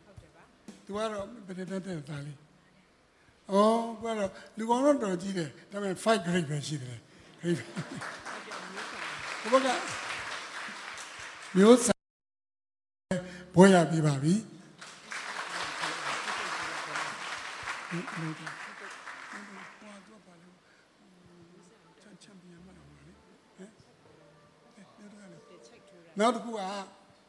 [0.84, 2.38] သူကတော့ဘယ်တက်တက်သားလေး။
[3.52, 6.98] အော်ဘာလို့လူကောင်တော့တော်ကြီးတယ်ဒါပေမဲ့5 grade ပဲရှိတယ်
[7.40, 7.62] grade
[9.52, 9.80] ဘုရား
[11.56, 12.00] မျိုးစား
[13.54, 14.34] ဘွဲရပြပါပြီ
[26.18, 26.60] နောက်တစ်ခုက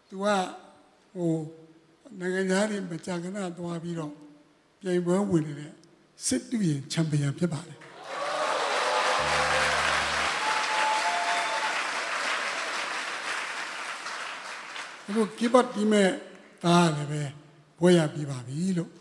[0.10, 0.26] तू က
[1.16, 1.32] ဟို
[2.20, 4.12] နိုင်ငံသားတွေမကြာခဏသွားပြီးတော့
[4.82, 5.72] ပြိုင်ပွဲဝင်နေတဲ့
[6.28, 7.78] စစ်တူရင်ချန်ပီယံဖြစ်ပါတယ်
[15.08, 16.10] အခုကိပတ်ဒီမဲ့
[16.64, 17.22] ဒါလည်းပဲ
[17.80, 18.92] ဘွဲရပြီးပါပြီလို့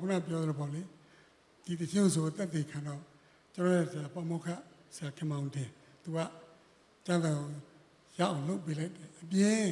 [0.00, 0.82] ခုနပြောသလိုပေါ့လေ
[1.64, 3.02] ဒီတချင်းဆိုတက်တည်ခံတော့
[3.54, 4.46] ကျွန်တော်ရဲ့ဆရာပမောက္ခ
[4.94, 5.70] ဆရာခင်မောင်တင်
[6.02, 6.18] သူက
[7.06, 7.40] ကျန်တော်
[8.18, 9.68] ရအောင်လုပ်ပေးလိုက်တယ်အပြင်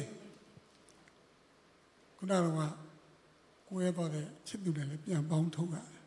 [2.17, 2.53] ခုနကတော့
[3.67, 6.03] ကိုရဲတော့တဲ့ချစ်သူတွေလည်းပြန်ပေါင်းထုတ်ရတယ်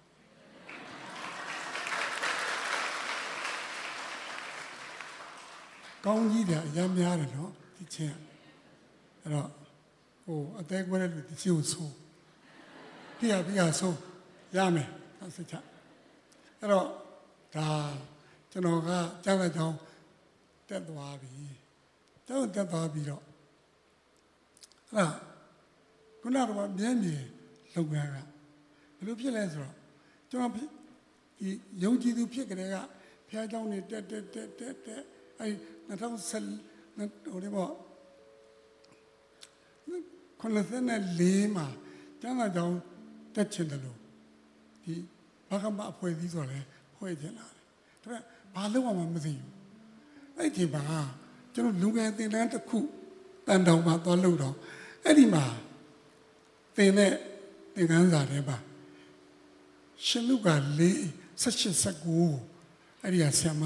[6.05, 8.17] ကောင်းကြီးတယ်အများများတယ်နော်ဒီချင်း
[9.23, 9.51] အဲ့တော့
[10.25, 11.95] ဟိုအသေးကွဲတဲ့လူဒီချင်းကိုဆိုး
[13.19, 13.99] ပြရပြရဆိုး
[14.56, 14.90] ရမယ်
[15.36, 15.56] ဆက်ချ
[16.60, 16.88] အဲ့တော့
[17.56, 17.70] ဒါ
[18.52, 18.90] ကျွန်တော်က
[19.26, 19.76] ကျောင်းကြောင်း
[20.70, 21.32] တက်သွားပြီ
[22.28, 23.24] ကျောင်းတက်သွားပြီးတော့
[24.90, 25.08] အဲ့ဒါ
[26.22, 27.18] ခုနကတော့မြဲမြဲ
[27.76, 28.28] လုပ်ငန်းကဘယ်
[29.08, 29.76] လိုဖြစ်လဲဆိုတော့
[30.30, 31.50] ကျွန်တော်ဒီ
[31.84, 32.76] ယုံကြည်သူဖြစ်ကြတဲ့က
[33.28, 35.04] ဖះเจ้าနေတက်တက်တက်တက်တက်
[35.40, 35.48] အဲ
[35.90, 37.72] 2010ဟိုဒီပေါ့
[40.42, 41.68] 94မှာ
[42.22, 42.78] ကျမ်းစာကြောင်း
[43.36, 43.99] တက်ချင်တယ်လို့
[44.91, 44.99] ဒီ
[45.49, 46.59] ဘာကမအဖွဲ့စည်းဆိုလဲ
[46.97, 47.63] ဖွဲ့ချင်လာတယ်
[48.03, 48.23] ဒါပေမဲ့
[48.55, 49.53] ဘာလုပ်အောင်မသိဘူး
[50.37, 50.85] အဲ့ဒီမှာ
[51.55, 52.79] ကျွန်တော်လူငယ်တင်တန်းတစ်ခု
[53.47, 54.55] တန်တောင်မှာသွားလို့တော့
[55.05, 55.45] အဲ့ဒီမှာ
[56.77, 57.13] သင်တဲ့
[57.75, 58.59] သင်ခန်းစာထဲမှာ
[60.07, 60.49] ရှင်လူက
[60.79, 60.83] ၄
[61.43, 61.75] 16
[62.35, 63.65] 19အဲ့ဒီကဆရာမ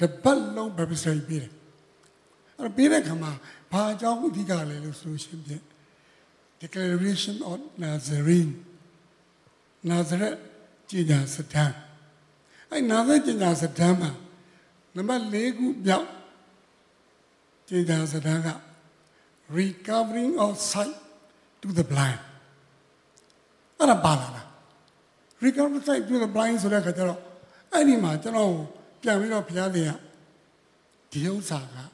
[0.00, 1.52] တပတ်လုံးပဲပြည့်ပြီးတယ်
[2.58, 3.32] အဲ့ပြီးတဲ့ခါမှာ
[3.72, 5.64] ဘာအကြောင်းအဓိကလဲလို့ဆိုရှင်ဖြင့်
[6.60, 8.52] Declaration of Nazarene
[9.90, 10.49] Nazareth
[10.90, 11.72] ကျညာစတန်
[12.70, 14.10] အဲ့နာဇရက်ကျညာစတန်မှာ
[14.96, 16.08] နံပါတ်၄ခုမြောက်
[17.68, 18.48] ကျညာစတန်က
[19.58, 20.96] recovering of sight
[21.62, 22.20] to the blind
[23.78, 24.46] အဲ့ဒါပါလာလား
[25.44, 27.20] recovery sight to the blind ဆိုတဲ့အခါကျတော့
[27.72, 28.52] အဲ့ဒီမှာကျွန်တော်
[29.02, 29.92] ပြန်ပြီးတော့ဘုရားသခင်က
[31.12, 31.84] ဒီဥစ္စာကငါ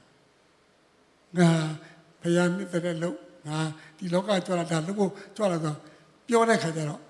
[2.22, 3.16] ဘုရားနှစ်တဲ့လို့
[3.48, 3.58] ငါ
[3.98, 5.74] ဒီလောကကြွလာတာလို့ကိုကြွလာဆို
[6.28, 7.00] ပြောတဲ့ခါကျတော့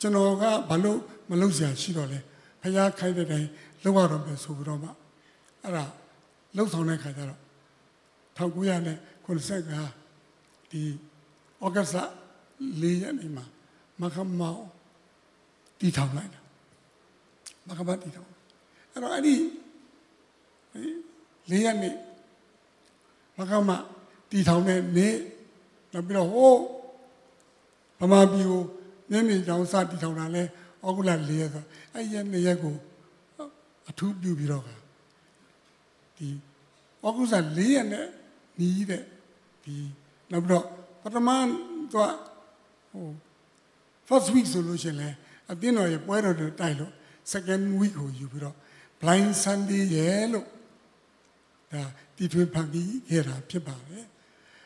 [0.00, 0.98] ကျွန်တော်ကဘာလို့
[1.30, 2.18] မလုပ်စရာရှိတော့လဲ
[2.60, 3.48] ဖះခိုင်းတဲ့တိုင်း
[3.82, 4.90] လောက်ရတော့မယ်ဆိုပြီးတော့မှ
[5.62, 5.84] အဲ့ဒါ
[6.56, 7.40] လှုပ်ဆောင်တဲ့ခါကျတော့
[8.38, 10.82] 1995ဒီ
[11.62, 11.96] ဩဂတ်လ
[12.82, 13.44] ၄ရက်နေ့မှာ
[14.00, 14.62] မခမောင်
[15.78, 16.40] တီထောင်လိုက်တာ
[17.68, 18.28] မခမတီထောင်
[18.92, 19.34] အဲ့တော့အဲ့ဒီ
[21.50, 21.94] ၄ရက်နေ့
[23.38, 23.70] မခမ
[24.30, 25.14] တီထောင်တဲ့နေ့
[25.92, 26.52] နောက်ပြီးတော့ဟို
[28.00, 28.62] ဗမာပြည်ကို
[29.10, 32.74] မျက်မြင်ကြောင်စတီထောင်တာလဲဩဂုတ်လ၄ရက်ဆိုအဲ့ရက်နေ့ရက်ကို
[33.88, 34.64] အထူးပြုပြီးတော့
[36.16, 36.28] ဒီ
[37.04, 38.06] ဩဂုတ်လ၄ရက်နဲ့
[38.58, 39.02] နီးတဲ့
[39.64, 39.76] ဒီ
[40.30, 40.66] နောက်ပြီးတော့
[41.02, 41.28] ပထမ
[41.92, 42.12] တော့
[42.90, 43.06] ဟို
[44.08, 45.08] first week ဆိုလို့ရှိရင်လဲ
[45.50, 46.92] အတင်းတော်ရဲ့ပွဲတော်တွေတိုက်လို့
[47.32, 48.56] second week ကိုယူပြီးတော့
[49.00, 50.46] blind sunday ရဲ့လို့
[51.72, 51.82] ဒါ
[52.16, 54.06] တီထွေးဖန်ပြီးခဲ့တာဖြစ်ပါတယ်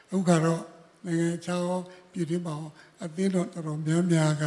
[0.09, 0.62] အခုကတော့
[1.04, 1.64] နိုင်ငံခြား
[2.12, 2.54] ပြည်တွင်းမှာ
[3.02, 4.44] အသင်းတော်တော်တော်များများက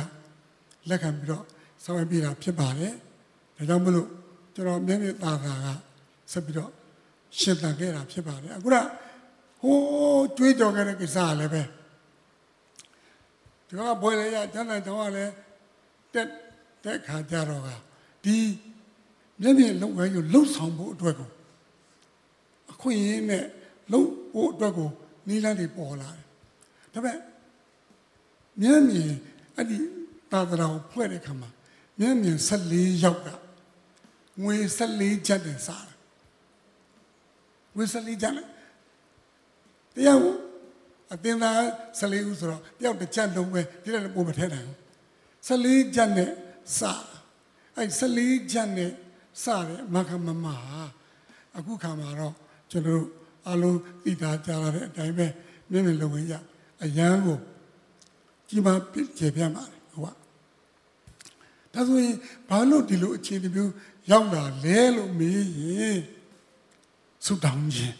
[0.90, 1.46] လက်ခံပြီးတော့
[1.84, 2.94] ဆောင်ရွက်ပြတာဖြစ်ပါတယ်
[3.58, 4.10] ဒါကြောင့်မလို့
[4.54, 5.68] ကျွန်တော်မျက်မြင်သာသာက
[6.32, 6.72] ဆက်ပြီးတော့
[7.40, 8.76] ရှင်းတန်ခဲ့တာဖြစ်ပါတယ်အခုက
[9.62, 11.64] ဟိုးကြွေးကြော်ခဲ့တဲ့ကိစ္စလည်းပဲ
[13.68, 15.34] ဒီကဘွယ်လေးရတန်းတန်းကြောင်းကလည်း
[16.14, 16.28] တက်
[16.84, 17.70] တက်ခါကြတော့က
[18.26, 18.38] ဒီ
[19.42, 21.30] မျက်မြင်လုံငန်းကိုလှုပ်ဆောင်ဖို့အတွက်ကို
[22.72, 23.44] အခွင့်အရေးနဲ့
[23.92, 24.90] လှုပ်ဖို့အတွက်ကို
[25.28, 26.25] နီးလန်းတွေပေါ်လာတယ်
[26.96, 27.20] ဒါပေမဲ့
[28.62, 29.12] မျက်မြင်
[29.56, 29.78] အဲ့ဒီ
[30.32, 31.50] သာသနာကိုဖွဲ့တဲ့ခါမှာ
[32.00, 32.38] မျက်မြင်
[32.70, 33.28] 14ယောက်က
[34.42, 35.98] ငွေ14ချက်နဲ့စားတယ်
[37.76, 38.48] ဝစ်စလီကြတယ်
[39.96, 40.20] တရား
[41.14, 41.60] အတင်းသား
[42.00, 44.78] 14ဦးဆိုတော့တယောက်တစ်ချက်လုံးပဲဒီလည်းပုံမထဲနိုင်ဘူး
[45.48, 46.32] 14ချက်နဲ့
[46.78, 46.82] စ
[47.78, 48.92] အဲ့14ချက်နဲ့
[49.44, 50.46] စတယ်မခမမ
[51.58, 52.36] အခုခါမှာတော့
[52.72, 53.06] ကျွန်တော်တို့
[53.50, 55.28] အလုံးသိတာကြားရတဲ့အတိုင်းပဲ
[55.72, 56.34] မျက်မြင်လုံဝင်ရ
[56.84, 57.38] အရန်ကို
[58.48, 58.80] ကြီးမား
[59.18, 60.12] ကျေပြတ်ပါတယ်ဟုတ်ပါ
[61.74, 62.16] ဒါဆိုရင်
[62.50, 63.72] ဘာလို့ဒီလိုအခြေအနေမျိုး
[64.12, 66.00] ရောက်လာလဲလို့မေးရင်
[67.26, 67.98] ဆုတောင်းခြင်း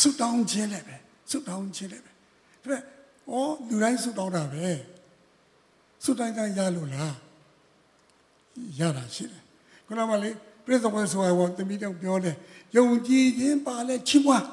[0.00, 0.96] ဆုတောင်းခြင်းလည်းပဲ
[1.30, 2.16] ဆုတောင်းခြင်းလည်းပဲဒါ
[2.62, 3.36] ပေမဲ့ဩ
[3.68, 4.68] လူတိုင်းဆုတောင်းတာပဲ
[6.04, 7.16] ဆုတိုင်းတိုင်းရလို့လား
[8.78, 9.42] ရတာရှိတယ်
[9.86, 10.30] ခုနကလေ
[10.64, 12.36] ပြည့်စုံဝဲဆိုတော့တမိတော့ပြောတယ်
[12.76, 14.44] ယုံကြည်ခြင်းပါလဲချီးမွား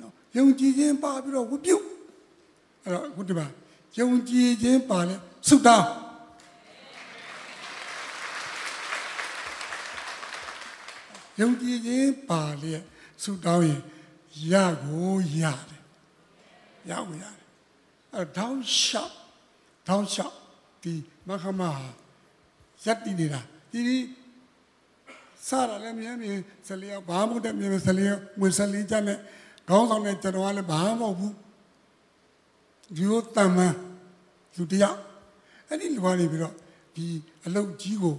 [0.00, 1.84] နော်ယုံကြည်ခြင်းပါပြီးတော့ဝပြုတ်
[2.82, 3.46] အဲ့တော့ခုဒီမှာ
[3.98, 5.16] ယုံကြည်ခြင်းပါလဲ
[5.48, 5.86] ဆုတောင်း
[11.40, 12.72] ယုံကြည်ခြင်းပါလေ
[13.22, 13.80] ဆုတောင်းရင်
[14.52, 14.54] ရ
[14.84, 15.82] ကိုရတယ်
[16.90, 17.46] ရကိုရတယ်
[18.14, 19.14] အဲတောင်းလျှောက်
[19.88, 20.34] တောင်းလျှောက်
[20.82, 20.92] ဒီ
[21.28, 21.62] မခမ
[22.84, 23.96] ရက်တည်နေတာဒီဒီ
[25.48, 26.34] စားရလည်းမြဲမြဲ
[26.68, 29.18] ဆလျောဘာမှမတတ်မြဲဆလျောဝင်ဆလီကြနဲ့
[29.68, 31.34] ခေါင်းဆောင်တဲ့ကျွန်တော်ကလည်းဘာမှမဟုတ်ဘူး
[32.96, 33.74] ဒီလိုတမန်
[34.56, 34.98] လူတယောက်
[35.68, 36.54] အဲ့ဒီလူကနေပြီးတော့
[36.96, 37.06] ဒီ
[37.46, 38.16] အလုတ်ကြီးကို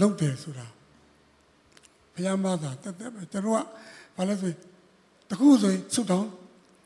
[0.00, 0.66] လုတ်တယ်ဆိုတာ
[2.14, 3.66] ဘုရားမသာတက်တက်ပဲကျွန်တော်က
[4.16, 4.50] ဘာလဲဆို
[5.30, 6.28] တခုဆိုရင်ဆုတောင်း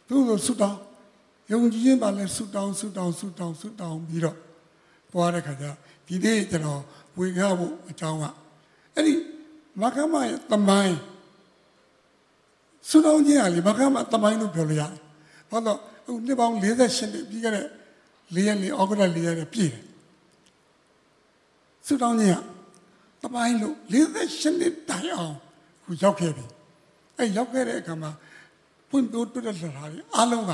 [0.06, 0.78] တခုဆိုဆုတောင်း
[1.50, 4.36] ယုံကြည်ခြင်းပါလဲဆုတောင်းဆုတောင်းဆုတောင်းဆုတောင်းပြီးတော့
[5.12, 5.66] ပွားတဲ့ခါကျ
[6.06, 6.82] ဒီနေ့ကျွန်တော်
[7.16, 8.24] ဝေငှဖို့အကြောင်းက
[8.94, 9.12] အဲ့ဒီ
[9.82, 10.98] မကမရဲ့တမိုင်း
[12.88, 15.00] ဆုတောင်းခြင်းဟာလေမကမတမိုင်းလို့ပြောလို့ရတယ်။
[15.50, 17.66] ဘာလို့အခုနှစ်ပေါင်း48နှစ်ပြီးခဲ့တဲ့
[18.34, 19.84] ၄ရက်နေ့ဩဂုတ်လ၄ရက်နေ့ပြည့်တယ်။
[21.86, 22.32] ဆုတောင်းခြင်း
[23.22, 25.36] ကတမိုင်းလို့48နှစ်တိုင်အောင်
[25.84, 26.44] ခုရောက်ခဲ့ပြီ။
[27.16, 28.10] အဲရောက်ခဲ့တဲ့အခါမှာ
[28.90, 30.52] ပွင့်တိုးတွတ်တဲ့လာတွေအားလုံးက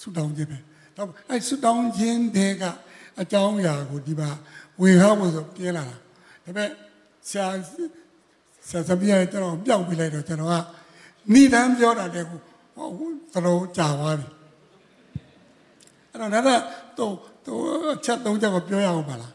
[0.00, 0.58] ဆုတောင်းခြင်းပဲ။
[0.96, 2.64] တော့အဲဆုတောင်းခြင်းတွေက
[3.20, 4.30] အကြောင်းအရာကိုဒီမှာ
[4.80, 5.96] ဝေဟောက်လို့ဆိုပြင်းလာတာ။
[6.44, 6.68] ဒါပေမဲ့
[7.28, 7.46] ဆရာ
[8.68, 10.54] ဆရာသမီးရဲ့ကျွန်တော်ပြောက်ပြလိုက်တော့ကျွန်တော်က
[11.32, 12.38] နိဒန်းပြောတာတည်းကို
[13.32, 14.28] သလုံးကြာသွားပြီ
[16.10, 16.48] အဲ့တော့ဒါက
[16.98, 17.14] တော့
[17.46, 17.54] သူ
[18.04, 19.32] ချက်သုံးချက်ကိုပြောရအောင်ပါလား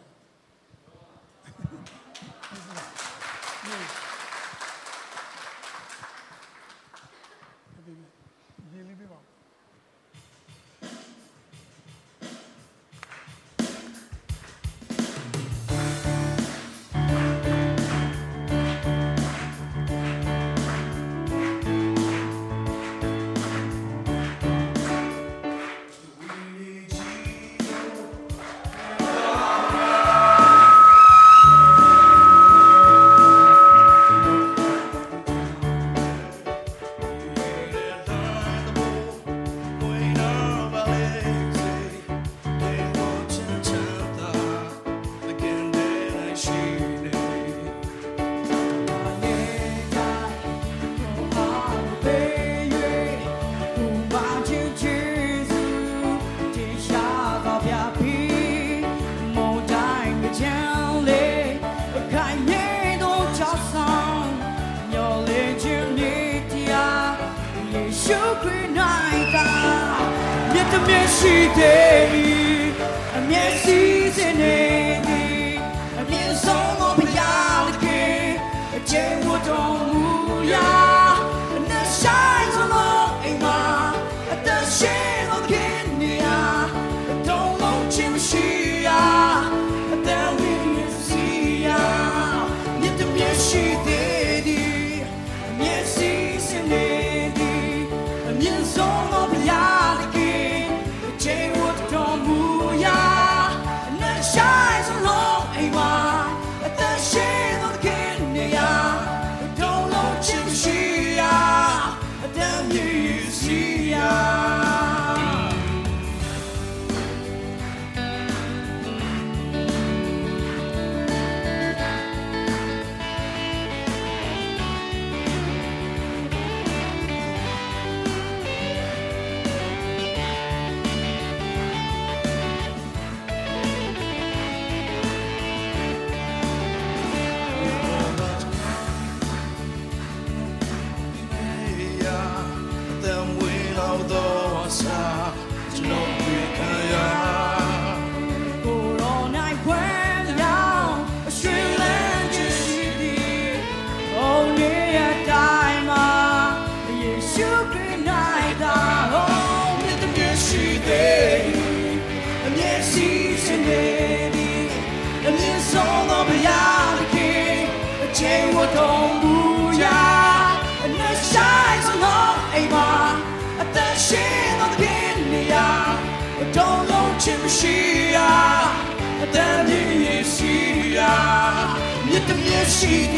[182.66, 183.18] တ်တ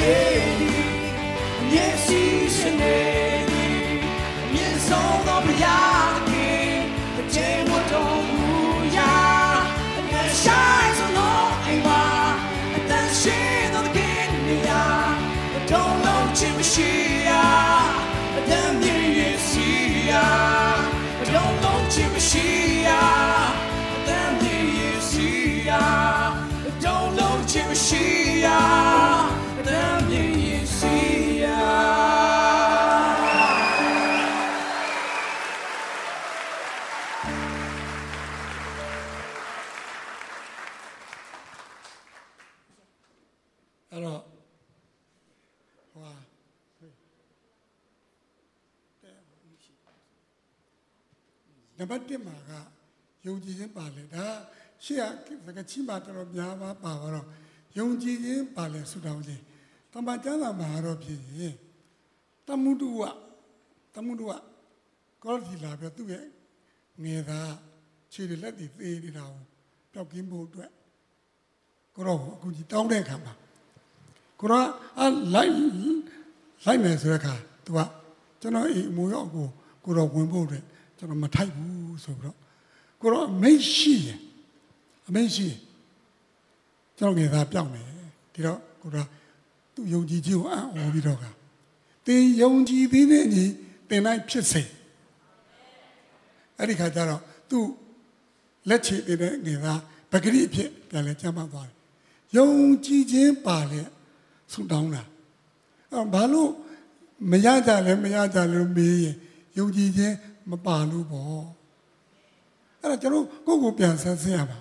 [1.72, 2.24] မျက်ရှိ
[2.80, 3.17] နေ
[51.90, 52.52] ပါတ်1မှာက
[53.26, 54.26] ယုံကြည်ခြင်းပါလေဒါ
[54.84, 57.28] ရှေ့ကစကားချင်းမှာတော်တော်များပါပါတော့
[57.78, 59.44] ယုံကြည်ခြင်းပါလေဆုတောင်းခြင်း
[59.92, 61.56] တမန်ကျမ်းစာမှာတော့ဖြစ်ရင်
[62.48, 63.02] တမှုတုဝ
[63.96, 64.32] တမှုတုဝ
[65.24, 66.26] ကောတိလာပြသူ့ရဲ့
[67.04, 67.54] ငယ်သား
[68.12, 69.44] ခြေတွေလက်တွေသေးနေတာကို
[69.92, 70.72] ပျောက်ကင်းဖို့အတွက်
[71.96, 73.34] ကိုတော့အခုကြီးတောင်းတဲ့အခါမှာ
[74.40, 74.64] ကိုရော
[75.00, 75.54] အလိုက်
[76.66, 77.80] လိုက်မယ်ဆိုတဲ့အခါ तू က
[78.42, 79.48] ကျွန်တော်အိမ်အမူရောက်ကို
[79.84, 80.64] ကိုတော့ဝင်ဖို့အတွက်
[80.98, 82.38] ကျွန်တော်မထိုက်ဘူးဆိုပြီးတော့
[83.02, 84.20] ကိုတော့အမိတ်ရှိရင်
[85.08, 85.60] အမိတ်ရှိရင်
[86.98, 87.86] ကျွန်တော်ငယ်သားပြောင်းမယ်
[88.34, 89.08] ဒီတော့ကိုတော့
[89.74, 91.26] သူယုံကြည်ခြင်းကိုအံ့ဩပြီးတော့က
[92.06, 93.46] တင်ယုံကြည်သေးတဲ့ညီ
[93.90, 94.64] တင်လိုက်ဖြစ်စေ
[96.58, 97.58] အဲ့ဒီခါကျတော့သူ
[98.70, 99.82] လက်ချေတဲ့ငယ်သား
[100.12, 101.76] ပဂရိအဖြစ်ပြန်လဲကျမ်းပါသွားတယ်
[102.38, 102.50] ယုံ
[102.86, 103.82] ကြည်ခြင်းပါလေ
[104.52, 105.04] ဆုတောင်းတာ
[105.92, 106.52] အဲဘာလို့
[107.32, 109.16] မရကြလဲမရကြလို့မေးရင်
[109.58, 110.16] ယုံကြည်ခြင်း
[110.52, 111.46] မပါလို့ပေါ့
[112.82, 114.60] အဲ့ဒါကျွန်တော်ကိုယ့်ကိုပြန်ဆက်ဆက်ရမှာ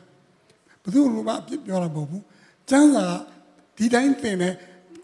[0.82, 2.24] ဘယ်သူမှအပြစ်ပြောတာမဟုတ်ဘူး
[2.70, 3.06] ကျမ်းစာ
[3.76, 4.54] ဒီတိုင်းသင်တယ်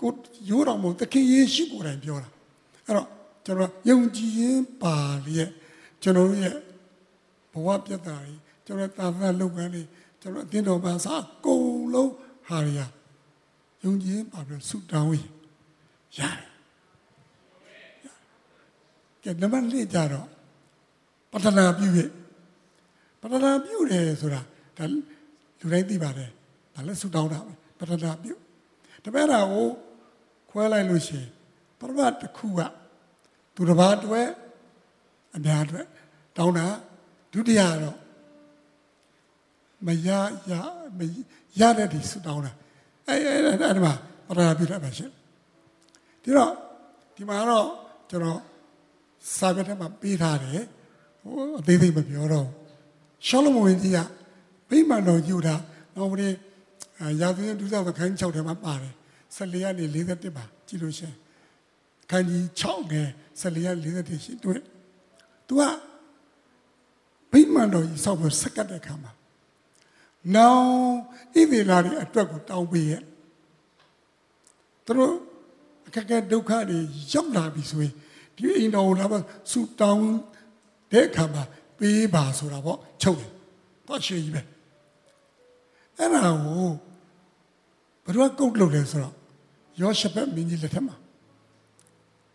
[0.00, 0.10] ကို
[0.50, 2.28] ရိုးတော်မဟုတ်သခင်ယေရှုကိုယ်တိုင်ပြောတာ
[2.86, 3.08] အဲ့တော့
[3.44, 5.50] ကျွန်တော်ယုံကြည်ခြင်းပါလျက်
[6.02, 6.56] ကျွန်တော်ရဲ့
[7.52, 9.82] ဘဝပြတ်တာကြီးကျွန်တော်တာသလုပ်ငန်းတွေ
[10.20, 12.12] ကျွန်တော်အတင်းတော်ဘာသာအကုန်လုံး
[12.46, 12.80] ဟာရရ
[13.82, 15.28] ယုံကြည်ပါပြီးဆုတောင်းရင်
[16.18, 16.52] ရတယ်
[19.22, 20.28] ကဲနံပါတ်၄ကြတော့
[21.32, 22.10] ပတနာပြုရဲ့
[23.20, 24.40] ပတနာပြုတယ်ဆိုတာ
[24.76, 26.30] ဒါလူတိုင်းသိပါတယ်
[26.74, 28.34] ဒါလည်းဆုတောင်းတာပဲပတနာပြု
[29.04, 29.66] တပည့်တော်ကို
[30.50, 31.28] ခွဲလိုက်လို့ရှိရင်
[31.78, 32.60] ပရမတ်တစ်ခုက
[33.54, 34.28] သူတစ်ပါးအတွက်
[35.36, 35.86] အများအတွက်
[36.36, 36.66] တောင်းတာ
[37.32, 37.96] ဒုတိယတော့
[39.86, 40.08] မရ
[40.50, 40.52] ရ
[40.98, 41.00] မ
[41.60, 42.52] ရတဲ့ဒီဆုတောင်းတာ
[43.06, 43.94] အဲ့အဲ့အဲ့အဲ့ဒီမှာ
[44.26, 45.10] ပရဏပြုတတ်ပါရှင်
[46.22, 46.52] ဒီတော့
[47.16, 47.68] ဒီမှာတော့
[48.10, 48.40] ကျွန်တော်
[49.36, 50.62] စာပေထဲမှာပေးထားတယ်
[51.22, 52.48] ဟိုအသေးသေးမပြောတော့
[53.26, 53.98] ရှောလမုန်ကြီးက
[54.68, 55.54] ဗိမာန်တော်ယူတာ
[55.96, 56.34] နောက်ပြီး
[57.20, 58.94] ရာဇဝင်ဒုစရခန်း6ထဲမှာပါတယ်
[59.36, 61.14] 14ကနေ41ပါကြည့်လို့ရှင်
[62.10, 63.08] ခန်းကြီး6ငယ်
[63.40, 64.60] 14ကနေ41ရှိတွေ့
[65.46, 65.62] သူက
[67.32, 69.12] ဗိမာန်တော်ကြီးစောက်ဖို့စက္ကတ်တဲ့ခါမှာ
[70.36, 70.64] နောင်
[71.32, 73.02] ဣသေလတွေအတွက်ကိုတောင်းပေးရဲ့
[74.86, 75.14] သူတို့
[75.86, 76.78] အခက်အခဲဒုက္ခတွေ
[77.12, 77.94] ရောက်လာပြီဆိုရင်
[78.36, 79.18] ဒီအိမ်တော်ကိုလာပါ
[79.50, 80.06] ဆူတောင်း
[80.92, 81.42] တဲ့အခါမှာ
[81.78, 83.30] ပေးပါဆိုတာပေါ့ချုပ်တယ်
[83.88, 84.42] တော့ရှေ့ကြီးပဲ
[85.96, 86.68] အဲ့ဒါကို
[88.04, 89.14] ဘယ်တော့ကုတ်လုပ်လဲဆိုတော့
[89.80, 90.96] ယောရှဘက်မင်းကြီးလက်ထက်မှာ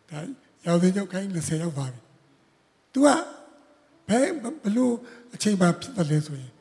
[0.10, 0.20] ဒါ
[0.66, 2.00] ရောက်တဲ့ကြောက်ခိုင်း20ရောက်ပါပြီ
[2.94, 3.08] तू က
[4.08, 4.30] ဘယ်
[4.64, 4.94] ဘလို့
[5.34, 6.52] အချိန်မှဖြစ်တယ်လဲဆိုရင်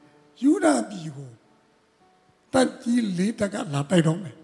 [0.42, 1.30] ယူဒပြည်ကို
[2.52, 4.36] တက်ကြီးလေးတက်ကလာတိုက်တော့မယ်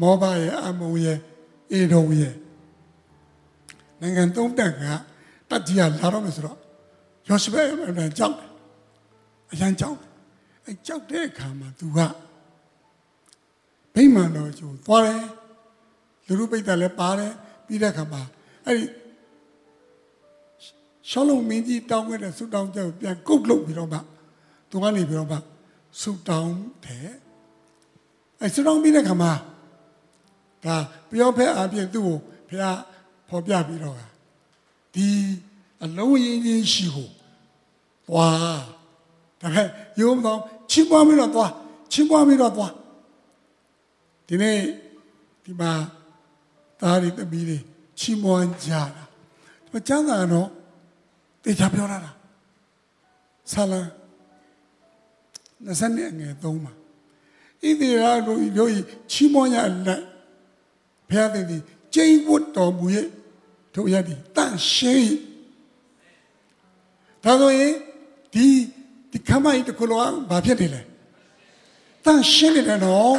[0.00, 1.18] မောဘရဲ့အမုံရဲ့
[1.72, 2.34] အေဒုံရဲ့
[4.00, 4.82] နိုင်ငံသုံးတက်က
[5.50, 6.58] တက်ကြီးကလာတော့မယ်ဆိုတော့
[7.30, 7.62] ယောရှဘဲ
[8.10, 8.50] အကြောက်တယ်
[9.52, 10.10] အရန်ကြောက်တယ်
[10.66, 11.98] အဲကြောက်တဲ့အခါမှာ तू က
[13.94, 15.24] ဗိမာန်တော်ကျိုးသွားတယ်
[16.26, 17.32] လူလူပိတ်တယ်လည်းပါတယ်
[17.66, 18.22] ပြီးတဲ့အခါမှာ
[18.66, 18.84] အဲ့ဒီ
[21.10, 23.98] ရှောလုံးမင်းကြီးတောင်းခဲ့တဲ့ဆုတောင်းချက်ကိုပြန်ကုတ်လုပ်ပြီးတော့မှ
[24.70, 25.38] သူကနေပြီးတော့မှ
[26.00, 27.10] ဆူတောင်းတယ်
[28.40, 29.32] အဲဆူတောင်းပြီးတဲ့ခါမှာ
[30.64, 30.76] ဒါ
[31.10, 32.16] ပြောဖက်အပြင်သူ့ကို
[32.48, 32.78] ဘုရား
[33.28, 33.96] ဖော်ပြပြီးတော့
[34.94, 35.08] ဒီ
[35.84, 37.10] အလုံးရင်းချင်းရှိကို
[38.10, 38.60] သွား
[39.40, 39.66] ဒါပေမဲ့
[40.00, 40.38] ယုံတော့
[40.70, 41.52] ချင်းပွားပြီးတော့သွား
[41.92, 42.72] ချင်းပွားပြီးတော့သွား
[44.26, 44.56] ဒီနေ့
[45.44, 45.72] ဒီမှာ
[46.80, 47.58] သားတွေတမီးတွေ
[47.98, 50.48] ချင်းမွန်ကြတာဒီမှာကျမ်းစာကတော့
[51.44, 52.16] တေချာပြောတာလား
[53.52, 53.80] ဆာလံ
[55.66, 56.72] 20နဲ့ငယ်3မှာ
[57.62, 58.70] ဣသရေလတို့တို့
[59.12, 59.56] ချီးမွမ်းရ
[59.86, 60.02] လက်
[61.08, 61.62] ဘုရားသခင်သည်
[61.94, 63.06] ကျိန်ဝတ်တော်မူရဲ့
[63.74, 65.16] တို့ရသည်တန့်ရှင်း
[67.24, 67.74] ဒါဆိုရင်
[68.34, 68.46] ဒီ
[69.10, 70.82] ဒီခမကြီးတခုလောကဘာဖြစ်နေလဲ
[72.04, 73.16] တန်ရှင်းနေတယ်နော်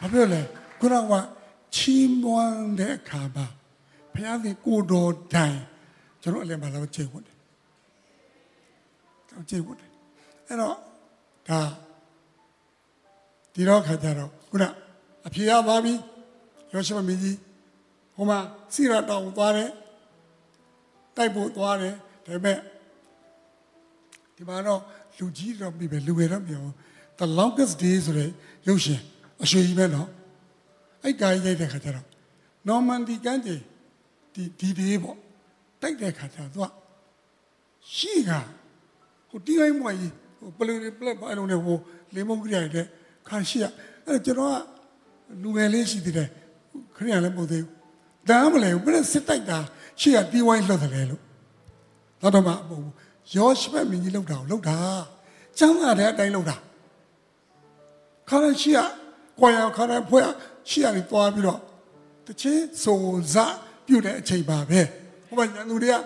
[0.00, 0.40] ဘာပြောလဲ
[0.80, 1.12] ခုနက
[1.76, 3.46] ချီးမွမ်းတဲ့အခါမှာ
[4.12, 5.58] ဘုရားသခင်ကိုတော်တိုင်
[6.22, 7.38] ကျွန်တော်အလင်းမှာတော့ချိန်ဝင်တယ်
[9.28, 9.90] ကျွန်တော်ချိန်ဝင်တယ်
[10.46, 10.76] အဲ့တော့
[11.48, 11.60] ဒါ
[13.54, 14.64] ဒီတော့ခါကြတော့ခုန
[15.26, 15.94] အဖေရပါပြီ
[16.72, 17.38] ရောရှိမမင်းကြီး
[18.14, 18.38] ဟိုမှာ
[18.72, 19.70] စီရတောင်သွားတဲ့
[21.20, 21.94] တိုက်ဖို့သွားတယ်
[22.26, 22.58] ဒါပေမဲ့
[24.36, 24.80] ဒီမှာတော့
[25.18, 26.64] လူကြီးတော့ပြီပဲလူငယ်တော့ပြော
[27.20, 28.30] the longest day ဆိုတဲ့
[28.68, 29.00] ရုပ်ရှင်
[29.42, 30.08] အရွှေကြီးပဲနော်
[31.04, 32.06] အဲ့ကာရိုက်တဲ့ခါကျတော့
[32.68, 33.54] Normandy ကမ်းခြေ
[34.34, 35.16] ဒီဒီဒေးပေါ့
[35.82, 36.66] တိုက်တဲ့ခါကျတော့သူက
[37.94, 38.30] ရှိက
[39.28, 41.78] ဟိုတီးတိုင်းမွားကြီးဟိုပလူပလက်ပါအဲ့လိုနဲ့ဟို
[42.14, 42.86] လေမုန်ကြရတဲ့
[43.28, 43.64] ခါရှိရ
[44.06, 44.56] အဲ့ကျွန်တော်က
[45.42, 46.28] လူငယ်လေးရှိသေးတယ်
[46.96, 49.58] ခရိယန်လည်းမဟုတ်သေးဘူးဒါမှမလဲဘယ်စစ်တိုက်တာ
[50.00, 51.22] ရှိရတီးဝိုင်းလှုပ်တယ်လို့
[52.20, 52.94] တော့တော့မှမဟုတ်ဘူး
[53.36, 54.78] ယောရှုမင်းကြီးလှုပ်တာကိုလှုပ်တာ
[55.58, 56.56] ကျမ်းစာတဲ့အတိုင်းလှုပ်တာ
[58.28, 58.78] ခါရရှိရ
[59.38, 60.24] ကွာရခါရဖွဲ့
[60.68, 61.60] ရှိရနေသွားပြီးတော့
[62.26, 62.98] တချင်းစုံ
[63.34, 63.36] စ
[63.86, 64.80] ပြုတ်တဲ့အချိန်ပါပဲ
[65.26, 65.96] ဟိုမှာညာသူတွေက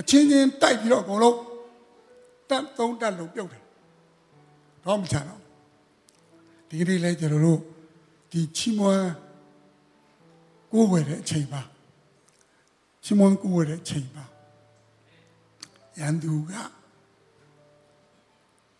[0.00, 1.38] အချင်းချင်းတိုက်ပြီးတော့အကုန်လုံး
[2.48, 3.62] တက်သုံးတက်လုံးပြုတ်တယ်
[4.84, 5.40] တော့မချတော့
[6.68, 7.60] ဒီကနေ့လဲကျွန်တော်တို့
[8.32, 9.10] ဒီချီးမွမ်း
[10.72, 11.62] ကိုးဝယ်တဲ့အချိန်ပါ
[13.04, 14.24] ချီးမွမ်းကိုးဝယ်တဲ့အချိန်ပါ
[15.98, 16.52] ရန်သူက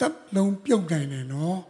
[0.01, 1.61] တက်လုံးပြုတ်နိုင်တယ်နော်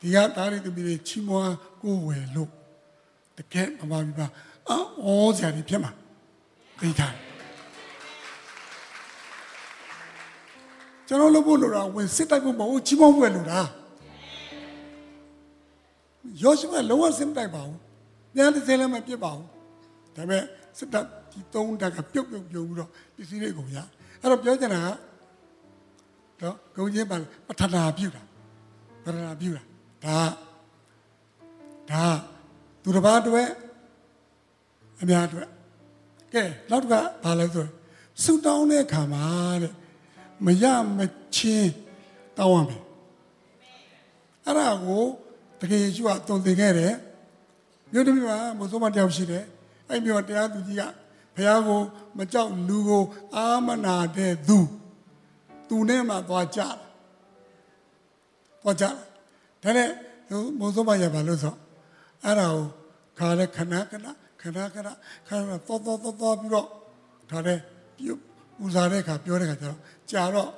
[0.00, 2.50] ဒီကသားရီတမီတွေချီးမွမ်းကိုးဝယ်လို့
[3.36, 4.26] တကယ်မပါဘူးပါ
[4.68, 5.90] အော်စရာတွေဖြစ်မှာ
[6.80, 7.14] သိထား
[11.06, 13.60] ကျွန်တော်လုပ်ဖို့လိုတာဝင်စစ်တိုက်ဖို့မဟုတ်ချီးမွမ်းဖို့လိုတာ
[16.42, 17.78] ယောရှုကလောကစစ်တိုက်ပါဘူး
[18.36, 19.48] ညနေစဲလည်းမပြစ်ပါဘူး
[20.16, 20.42] ဒါပေမဲ့
[20.78, 23.78] စစ်တပ်ဒီသုံးတက်ကပြုတ်ပြုတ်ပြုတ်ပြီးတော့ပစ္စည်းတွေကုန်ရ
[24.20, 24.82] အဲ့တော့ပြောချင်တာ
[26.40, 27.16] ကတော့ဂုံချင်းပါ
[27.48, 28.22] ပထနာပြုတာ
[29.04, 29.62] ပထနာပြုတာ
[30.04, 30.18] ဒါ
[31.90, 32.04] ဒါ
[32.82, 33.48] သူတစ်ပါးအတွက်
[35.00, 35.48] အများအတွက်
[36.32, 37.66] ကဲနောက်တစ်ခါဘာလဲဆို
[38.22, 39.24] ဆူတောင်းတဲ့အခါမှာ
[39.62, 39.72] တဲ့
[40.44, 40.64] မရ
[40.98, 41.00] မ
[41.36, 41.72] ချင်း
[42.38, 42.82] တောင်းရမယ်
[44.44, 45.04] အဲ့ဒါကို
[45.64, 46.94] တကယ်ယေရှုကတုံသင်ခဲ့တယ်
[47.92, 49.44] မြို့တစ်မြို့မှာမဆိုးမတယောက်ရှိတယ်
[49.88, 50.82] အဲ့မြို့တရားသူကြီးက
[51.36, 51.80] ဘုရားကို
[52.18, 53.02] မကြောက်လူကို
[53.36, 54.58] အာမနာတဲ့သူ
[55.68, 56.74] သူနဲ့မှသွားကြတယ်
[58.62, 58.94] သွားကြတယ်
[59.62, 59.90] ဒါနဲ့
[60.58, 61.54] မိုးစိုးမရပါလို့ဆို
[62.24, 62.64] အဲ့ဒါကို
[63.18, 64.06] ခါလဲခဏခဏ
[64.40, 64.88] ခဏခဏ
[65.26, 66.68] ခဏတော့တော့တော့တော့ပြီးတော့
[67.30, 67.58] ဒါနဲ့
[68.58, 69.78] ပူဇာတဲ့အခါပြောတဲ့အခါကျတော့
[70.10, 70.50] ကြာတော့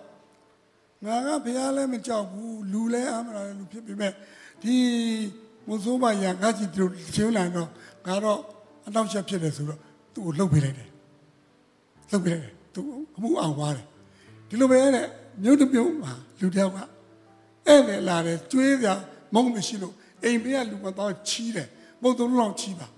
[1.05, 4.13] ငါကဘုရားလည်းမကြောက်ဘူးလူလည်းအာမနာလူဖြစ်ပေမဲ့
[4.63, 4.77] ဒီ
[5.67, 6.85] မိုးစိုးမရငါကြည့်သူ
[7.15, 7.69] ချင်းလာတော့
[8.07, 8.39] ငါတော့
[8.87, 9.81] အနောက်ချက်ဖြစ်တယ်ဆိုတော့
[10.13, 10.89] သူ့ကိုလှုပ်ပေးလိုက်တယ်
[12.11, 12.81] လှုပ်ပေးလိုက်တယ်သူ
[13.17, 13.87] အမှုအောင်သွားတယ်
[14.49, 15.07] ဒီလိုပဲတဲ့
[15.43, 16.79] မြို့တစ်မြို့မှာလူတယောက်က
[17.67, 18.89] အဲ့လေလာတယ်ကျွေးပြ
[19.35, 19.95] မုံမရှိလို့
[20.25, 21.69] အိမ်ဘေးကလူမတော့ချီးတယ်
[22.03, 22.89] မုံသုံးလောက်ချီးပါ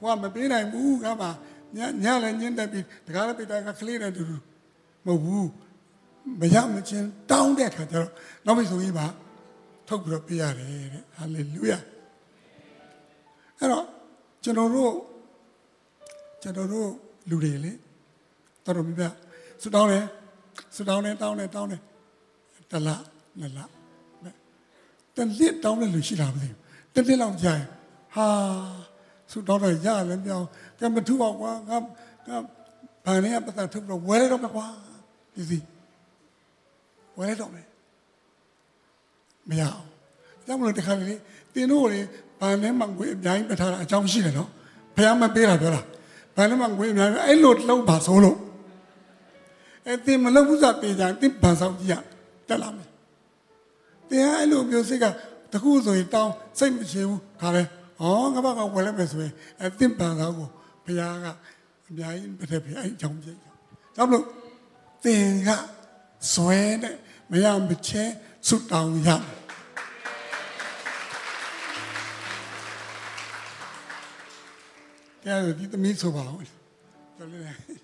[0.00, 1.30] ဟိုကမပေးနိုင်ဘူးကပါ
[1.76, 4.36] ညညလည်းညင်းတက်ပြီးတကားလည်းပိတာကကလေးနဲ့တူတူ
[5.06, 5.48] မဟုတ်ဘူး
[6.40, 8.10] မရမချင်းတောင်းတဲ့ခါကျတော့
[8.46, 9.06] နောက်မိတ်ဆိုကြီးပါ
[9.88, 11.78] ထုတ်ပြီးတော့ပေးရတယ်တဲ့ဟာလေလုယာ
[13.58, 13.84] အဲ့တော့
[14.44, 14.92] ကျွန်တော်တို့
[16.42, 16.88] ကျွန်တော်တို့
[17.28, 17.72] လူတွေလေ
[18.64, 19.14] တော်တော်များများ
[19.62, 20.04] ဆူတောင်းတယ်
[20.74, 21.80] ဆူတောင်းတယ်တောင်းတယ်တောင်းတယ်
[22.70, 23.04] တလား
[23.40, 23.70] နလား
[25.16, 26.58] တလစ်တောင်းတဲ့လူရှိလားမသိဘူး
[26.94, 27.66] တလစ်လောက်ကြာရင်
[28.14, 28.26] ဟာ
[29.30, 30.46] ဆူတောင်းတော့ရလည်းပြောင်း
[30.78, 31.78] ကမထူပါကွာငါ
[32.28, 32.36] ငါ
[33.04, 34.66] ဘာနဲ့ပတ်သက်ထုတ်တော့ဝဲရတော့မကွာ
[35.34, 35.58] ဒီစီ
[37.18, 37.66] ဝဲရတော့မယ်
[39.48, 39.86] မရအောင်
[40.46, 41.14] ကြောင့်မလို့တခါလေ
[41.54, 42.00] တင်တို့လေ
[42.40, 44.50] ဘာနဲ့မှငွေအများကြီးပထားတာအကြောင်းရှိတယ်နော်
[44.94, 45.82] ဘုရားမပေးတာပြောတာ
[46.36, 48.38] ဘာနဲ့မှငွေအများကြီးအဲ့လိုလုံးပါဆုံးလို့
[49.86, 51.94] အဲ့တင်မလုပ်ဘူးဆိုတေးကြတင်ဗန်ဆောင်ကြီးရ
[52.48, 52.88] တက်လာမယ်
[54.08, 55.06] တရားအဲ့လိုမျိုးစိတ်က
[55.52, 57.62] တခုဆိုရင်တောင်းစိတ်မရှိဘူးခါလဲ
[58.00, 59.32] ဟောငါဘာကဝယ်လိုက်မယ်ဆိုရင်
[59.62, 60.48] အသင်ပန်သားကို
[60.84, 61.26] ဘုရားက
[61.88, 63.28] အများကြီးပြတဲ့ပြအဲ့အကြောင်းပြ
[63.96, 64.24] ကြောင့်မလို့
[65.04, 65.50] သင်က
[66.32, 66.96] ဇွဲနဲ့
[67.30, 68.04] မရမချဲ
[68.48, 69.08] ဆုတောင်းရ
[75.24, 76.48] တရားဒီသမီးဆိုပါဦး
[77.18, 77.83] တော်လေးနေ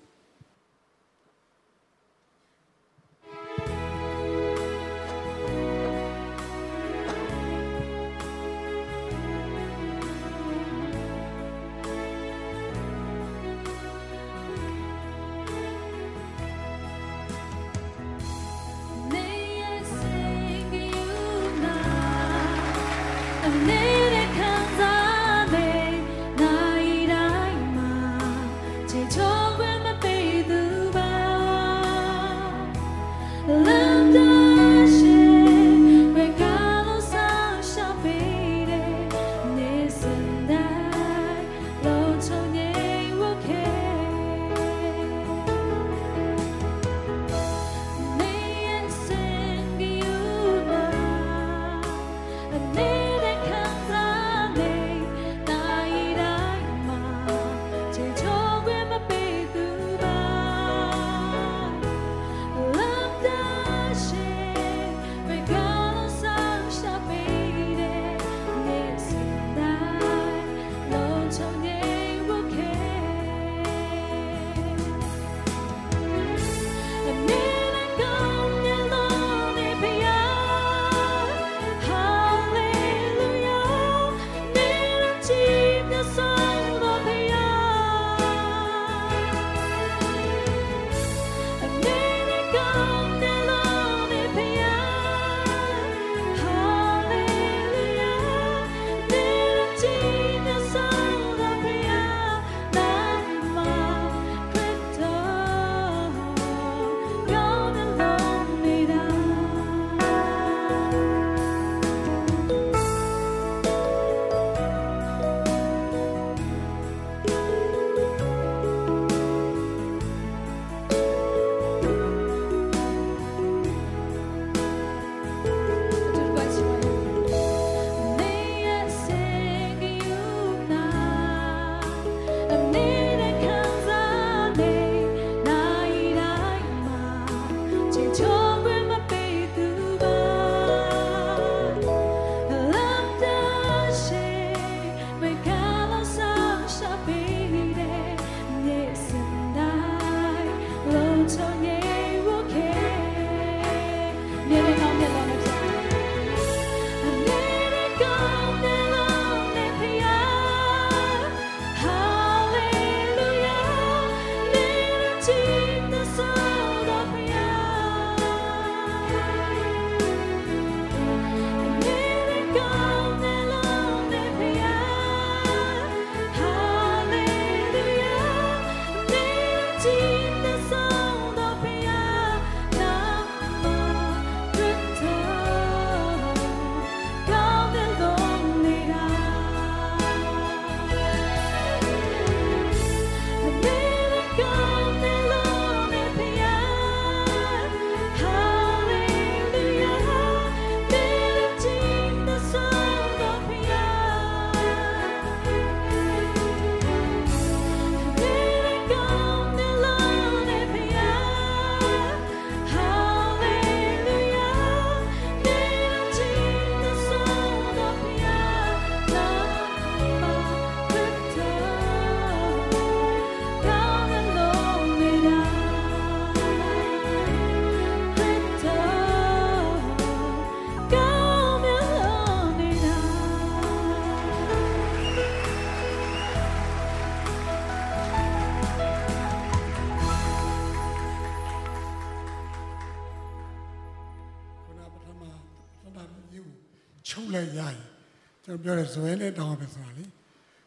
[248.67, 250.05] တော်ပြောတဲ့ဇွဲနဲ့တောင်းပဲဆိုတာလေ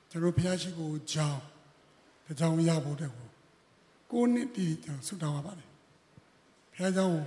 [0.09, 1.41] ကျွန်တော်ဘုရားရှိခိုးကြောင်း
[2.25, 3.27] တကြောင်ရဖို့တဲ့ကို
[4.11, 5.69] ကိုနှစ်တည်းကျွန်တော်ဆုတောင်းရပါတယ်
[6.73, 7.23] ဘုရားကြောင်းကို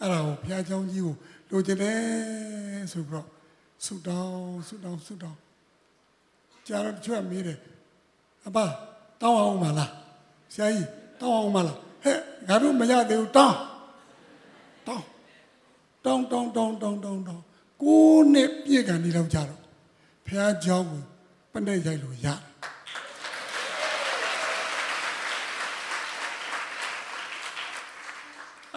[0.00, 1.14] အဲ့ဒါကိုဘုရားကြောင်းကြီးကို
[1.50, 1.98] လိုချင်တယ်
[2.92, 3.26] ဆိုပြီးတော့
[3.84, 5.38] ဆုတောင်းဆုတောင်းဆုတောင်း
[6.66, 7.58] ကြာတော့တချို့ကမေးတယ်
[8.46, 8.56] အဘ
[9.20, 9.90] တောင်းအောင်မလား
[10.54, 10.88] ဆရာကြီး
[11.20, 12.18] တောင်းအောင်မလားဟဲ့
[12.48, 13.56] ငါတို့မရသေးဘူးတောင်း
[14.86, 15.04] တောင်း
[16.04, 17.42] တောင်းတောင်းတောင်းတောင်းတောင်းတောင်း
[17.82, 19.61] ကိုးနှစ်ပြည့်ကန်ဒီလောက်ကြတော့
[20.25, 21.01] ဖះเจ้าကို
[21.51, 22.41] ပနဲ့ရိုက်လို့ရတယ်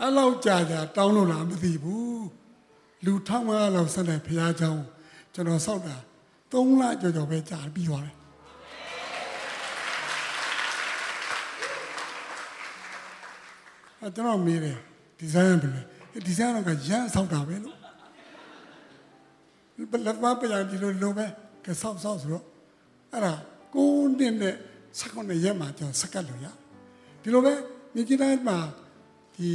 [0.01, 2.27] အဲ့လောက်ကြာကြာတောင်းလို့လားမသိဘူး
[3.05, 4.85] လူထောင်းမလောက်ဆက်တဲ့ဖះเจ้าကို
[5.35, 5.97] ကျွန်တော်စောက်တာ
[6.53, 8.16] 3လကြော်ကြော်ပဲကြာပြီးသွားတယ်
[14.01, 14.79] အဲ့ကျွန်တော်မေးတယ်
[15.18, 17.74] ဒီဇိုင်းဘယ်လဲဒီဇိုင်းတော့ကရမ်းဆောက်တာပဲလို့
[19.78, 21.26] လက်မပညာဒီလိုလိုပဲ
[21.66, 22.46] ကဆောက်ဆောက်ဆိုတော့
[23.12, 23.34] အဲ့ဒါ
[23.74, 24.56] ကိုးနှစ်နဲ့
[25.00, 26.48] စက္ကန့်နဲ့ရက်မှာကျွန်တော်စက္ကန့်လို့ရ
[27.22, 27.54] ဒီလိုပဲ
[27.94, 28.58] မြကြီးတိုင်းမှာ
[29.36, 29.50] ဒီ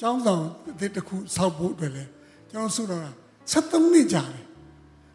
[0.00, 2.04] ကျောင်းဆောင်အသစ်တစ်ခုဆောက်ဖို့အတွက်လဲ
[2.50, 3.12] ကျွန်တော်ဆုတော့တာ
[3.52, 4.44] 73နှစ်ကြာတယ်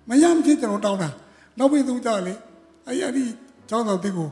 [0.10, 1.10] မရမဖြစ်ကျွန်တော်တောင်းတာ
[1.58, 2.34] နောက်ပြီးသူကြလေ
[2.88, 3.24] အဲ့အဲ့ဒီ
[3.70, 4.30] ကျောင်းဆောင်အသစ်ကို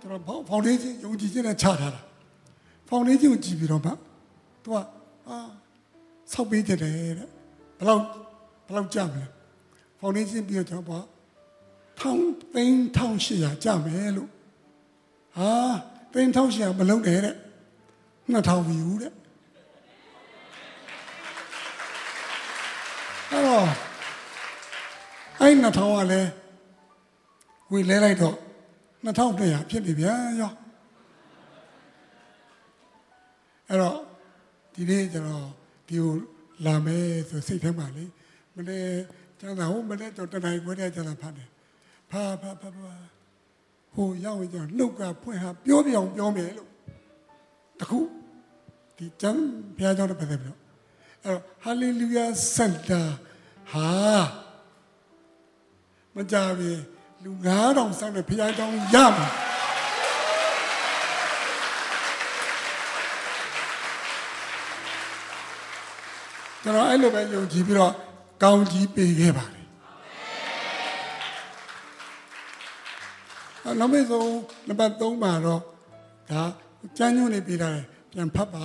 [0.00, 2.02] ကျွန်တော်ဖောင်ဒေးရှင်းယုံကြည်ခြင်းနဲ့ချထားတာ
[2.88, 3.90] ဖောင်ဒေးရှင်းကိုကြည့်ပြီးတော့မှ
[4.62, 4.76] သူက
[5.28, 5.36] အာ
[6.32, 7.28] ဆောက်ပေးကြတယ်တဲ့
[7.78, 8.21] ဘယ်လောက်ဘယ်
[8.74, 9.24] လောက်ကြမလဲ
[9.98, 11.04] ဖောင်ဒေးရှင်းပြီးတော့ကျွန်တော်ပေါ့
[11.98, 12.22] ထောင်
[12.54, 12.76] သိန်း
[13.22, 14.30] 1800ကြမယ်လို့
[15.36, 15.52] ဟာ
[16.12, 17.36] သိန်း1800မလုံးတယ်တဲ့
[18.32, 19.12] 2000ပြီဦးတဲ့
[23.30, 23.66] အဲ့တော့
[25.40, 26.30] အဲ့2000ကလည်း
[27.72, 28.36] ဝေလဲလိုက်တော့
[29.04, 30.52] 2200ဖြစ်နေပြန်ရော
[33.68, 33.98] အဲ့တော့
[34.74, 35.48] ဒီနေ့ကျွန်တော်
[35.88, 36.12] ဒီကို
[36.66, 38.04] လာမယ်ဆိုစိတ်ထဲမှာလေ
[38.56, 38.84] မနေ့
[39.40, 41.48] ကျန်တာဟိုမနေ့တော့တနိုင်ခွဲတဲ့ကျန်တာဖတ်တယ်
[42.10, 42.92] ဖာဖာဖာဖာ
[43.94, 46.68] ဟိုရောက်ရင်ကျွန်တော်နှုတ်ကဖွင့်ဟာပြောပြအောင်ပြောမယ်လို့
[47.80, 47.98] တခု
[48.96, 49.42] ဒီကျမ်း
[49.76, 50.60] ဘုရားကျောင်းတစ်ပတ်သက်ပြီးတော့
[51.24, 52.24] အဲ့တော့ဟာလေလုယာ
[52.54, 53.02] စန်တာ
[53.72, 53.90] ဟာ
[56.14, 56.70] မကြပြီ
[57.24, 57.30] လူ
[57.66, 59.28] 9000ဆောင်းတဲ့ဘုရားကျောင်းရမှာ
[66.62, 67.94] ကျွန်တော်အဲ့လိုပဲယုံကြည်ပြီးတော့
[68.42, 69.66] ကောင်းကြီးပေးခဲ့ပါတယ်
[73.64, 74.32] အဲ့နောက်ဆုံး
[74.68, 75.60] နံပါတ်3မှာတော့
[76.30, 76.42] ဒါ
[76.98, 77.82] ကျမ်းညွှန်းနေပေးတာလေ
[78.12, 78.64] ပြန်ဖတ်ပါ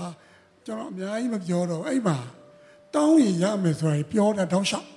[0.65, 2.17] ကျွန်တော်အများကြီးမပြောတော့အဲ့မှာ
[2.95, 4.87] တောင်းရင်ရမယ်ဆိုတာပြောတာတောင်းလျှောက်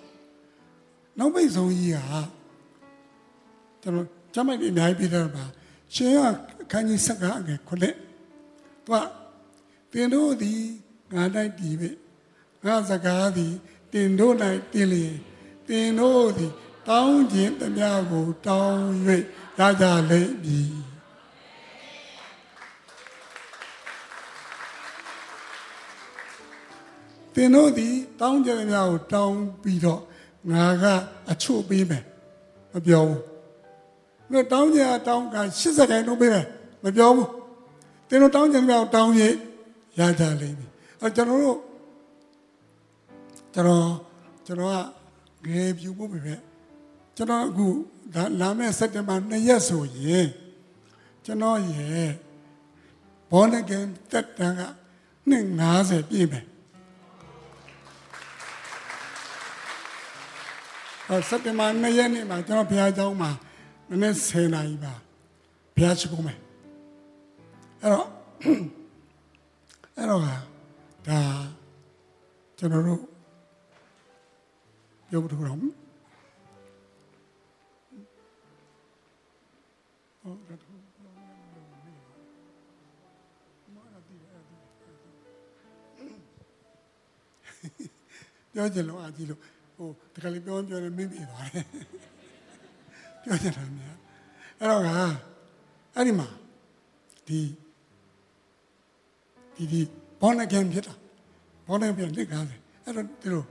[1.19, 1.99] နောက်ပိတ်ဆုံးကြီးက
[3.83, 5.45] ကျွန်တော်ကျမ်းမိုက်တွေအများကြီးပေးတယ်ပါ
[5.95, 7.95] ရှင်ကခန်းကြီးစက္ကအငယ်ခုနှစ်
[8.85, 8.97] သူက
[9.93, 10.61] တင်တို့သည်
[11.15, 11.91] ငါတိုက်တည်ပဲ
[12.65, 13.55] ငါစကားသည်
[13.93, 14.35] တင်တို့၌
[14.73, 15.15] တင်လျင်
[15.69, 16.53] တင်တို့သည်
[16.89, 18.81] တောင်းခြင်းတမျှကိုတောင်း၍
[19.59, 20.91] ရကြလိမ့်မည်
[27.35, 30.01] တင်တို့သည်တောင်းကြတဲ့များကိုတောင်းပြီးတော့
[30.51, 30.85] ငါက
[31.31, 32.05] အချို့ပေးမယ်
[32.73, 33.21] မပြောဘူး။
[34.33, 36.47] တို့တောင်းကြတောင်းက80ခိုင်နှုန်းပေးမယ်
[36.85, 37.29] မပြောဘူး။
[38.09, 39.35] တင်တို့တောင်းကြတဲ့များကိုတောင်းရင်
[39.99, 40.71] ရကြလိမ့်မယ်။
[41.01, 41.59] အဲကျွန်တော်တို့
[43.55, 43.89] ကျွန်တော်
[44.47, 44.73] ကျွန်တော်
[45.45, 46.35] ကငယ်ပြူဖို့ပဲ
[47.17, 47.67] ကျွန်တော်အခု
[48.41, 50.29] လာမယ့်စက်တင်ဘာ2ရက်ဆိုရင်
[51.25, 52.11] ကျွန်တော်ရဲ့
[53.31, 54.61] ဘောနကင်တက်တန်က
[55.29, 55.45] နှစ်
[55.79, 56.45] 90ပြည့်မယ်
[61.09, 63.31] အဲစက်တင်ဘာ2ရက်နေ့မှာကျွန်တော်ဘုရားကျောင်းမှာ
[63.89, 64.95] နည်းနည်း10နာရီပါ
[65.75, 66.39] ဘုရားရှိခိုးမယ်
[67.83, 68.07] အဲ့တော့
[69.97, 70.35] အဲ့တော့ဟာ
[71.09, 71.21] ဒါ
[72.59, 73.10] ကျွန်တော်တို့
[75.11, 75.71] ပြောဖို့တော့ဟုတ်တယ်
[88.53, 89.41] ပြောချင်လို့အာကြီးလို့
[89.77, 91.65] ဟိုတခါလေးပြောရင်ပြောရင်မင်းပြေသွားတယ်
[93.23, 93.97] ပြောချင်တာများ
[94.59, 94.89] အဲ့တော့က
[95.95, 96.29] အဲ့ဒီမှာ
[97.29, 97.41] ဒီ
[99.57, 99.81] ဒီဒီ
[100.21, 100.95] ဘောနကန်ဖြစ်တာ
[101.67, 103.45] ဘောနကန်ဖြစ်လက်ကားတယ်အဲ့တော့ဒီလို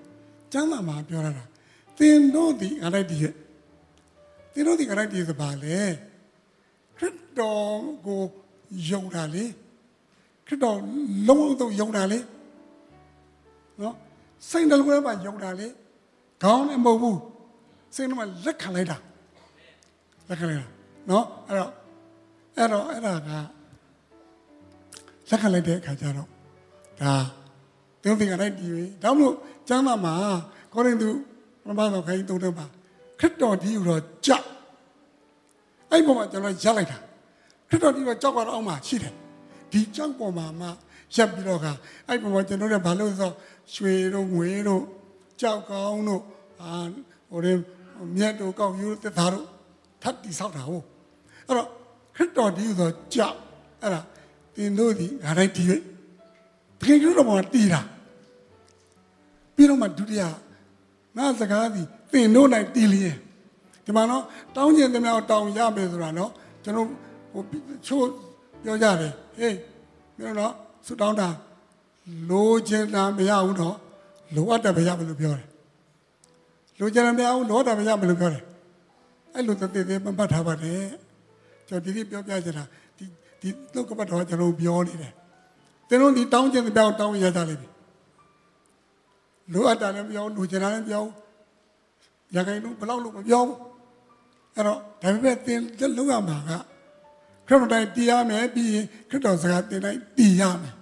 [0.53, 1.43] ကျမ်းမာမှာပြောရတာ
[1.99, 3.33] သင်တို့ဒီအလိုက်ဒီရဲ့
[4.53, 5.79] သင်တို့ဒီအလိုက်ဒီဆိုပါလေ
[6.97, 8.21] ခရစ်တော်ကို
[8.89, 9.45] ယုံတာလေ
[10.47, 10.77] ခရစ်တော်
[11.27, 12.19] လုံးဝတော့ယုံတာလေ
[13.81, 13.95] နော်
[14.49, 15.67] စိတ်နှလုံးထဲမှာယုံတာလေ
[16.43, 17.19] ခေါင်းနဲ့မဟုတ်ဘူး
[17.95, 18.97] စိတ်ထဲမှာလက်ခံလိုက်တာ
[20.29, 20.67] လက်ခံလိုက်တာ
[21.09, 21.71] နော်အဲ့တော့
[22.57, 23.29] အဲ့တော့အဲ့ဒါက
[25.29, 26.27] လက်ခံလိုက်တဲ့အခါကျတော့
[27.01, 27.13] ဒါ
[28.03, 29.35] တုံးတင်ကလိုက်ဒီပဲဒါမလို့
[29.67, 30.13] ကျမ်းစာမှာ
[30.73, 31.09] ကောရိန္သု
[31.69, 32.65] ပထမဆုံးခိုင်းတုံးတယ်ပါ
[33.19, 34.47] ခရစ်တော်ဒီဟူတော့ကြောက်
[35.91, 36.97] အဲ့ပေါ်မှာကျွန်တော်ရက်လိုက်တာ
[37.69, 39.13] ခရစ်တော်ဒီတော့ကြောက်ကတော့အောက်မှာရှိတယ်
[39.71, 40.67] ဒီကြောက်ပေါ်မှာမှ
[41.15, 41.65] ရက်ပြီးတော့က
[42.07, 43.31] အဲ့ပေါ်မှာကျွန်တော်တို့ဘာလို့ဆို
[43.73, 44.83] ရွှေတို့ငွေတို့
[45.41, 46.23] ကြောက်ကောင်းတို့
[46.61, 46.71] အာ
[47.29, 47.59] ဟိုရင်
[48.15, 49.47] မြတ်တို့ကောက်ယူသက်သားတို့
[50.01, 50.85] ထပ်တိဆောက်တာဟုတ်
[51.47, 51.67] အဲ့တော့
[52.15, 53.37] ခရစ်တော်ဒီဟူတော့ကြောက်
[53.81, 54.01] အဲ့ဒါ
[54.55, 55.63] တင်တို့ဒီငါတိုင်းဒီ၍
[56.79, 57.81] တကယ်လို့တော့တည်တာ
[59.55, 60.23] ပြီးတော့မှဒုတိယ
[61.19, 63.15] ငါစကားဒီတင်တို့နိုင်တည်လျင်
[63.85, 64.23] ဒီမှာနော်
[64.55, 66.31] တောင်းကျင်သမျှတောင်းရမယ်ဆိုတာနော်
[66.63, 66.87] ကျွန်တော်
[67.33, 67.43] ဟို
[67.87, 68.05] ချို့
[68.63, 69.55] ပြောကြတယ်ဟေး
[70.17, 70.53] ပြောတော့
[70.85, 71.29] ဆူတောင်းတာ
[72.29, 73.75] လိုချင်တာမရဘူးတော့
[74.35, 75.47] လိုအပ်တယ်မရဘူးလို့ပြောတယ်
[76.79, 78.43] လိုချင်တယ်မရဘူးလိုအပ်တယ်မရဘူးလို့ပြောတယ်
[79.33, 80.85] အဲ့လိုတည်တည်မမှတ်ထားပါတယ်
[81.67, 82.63] ကျွန်တော်ဒီနေ့ပြောပြချင်တာ
[82.97, 83.05] ဒီ
[83.41, 85.13] ဒီလောကပတ်တော်ကျွန်တော်ပြောနေတယ်
[85.89, 87.71] ကျွန်တော်ဒီတောင်းချင်တဲ့ပြောင်းတောင်းရကြလိမ့်မယ်
[89.53, 91.03] လိုအပ်တာလည်းပြောလိုချင်တာလည်းပြော
[92.35, 93.57] ရခိုင်လုံးဘလောက်လို့မပြောဘူး
[94.55, 96.51] အဲ့တော့ဒါပေမဲ့သင်လုံးရမှာက
[97.47, 100.75] ခရစ်တော်တိုင်းတည်ရမယ်ပြီးရင်ခရစ်တော်စကားသင်တိုင်းတည်ရမယ်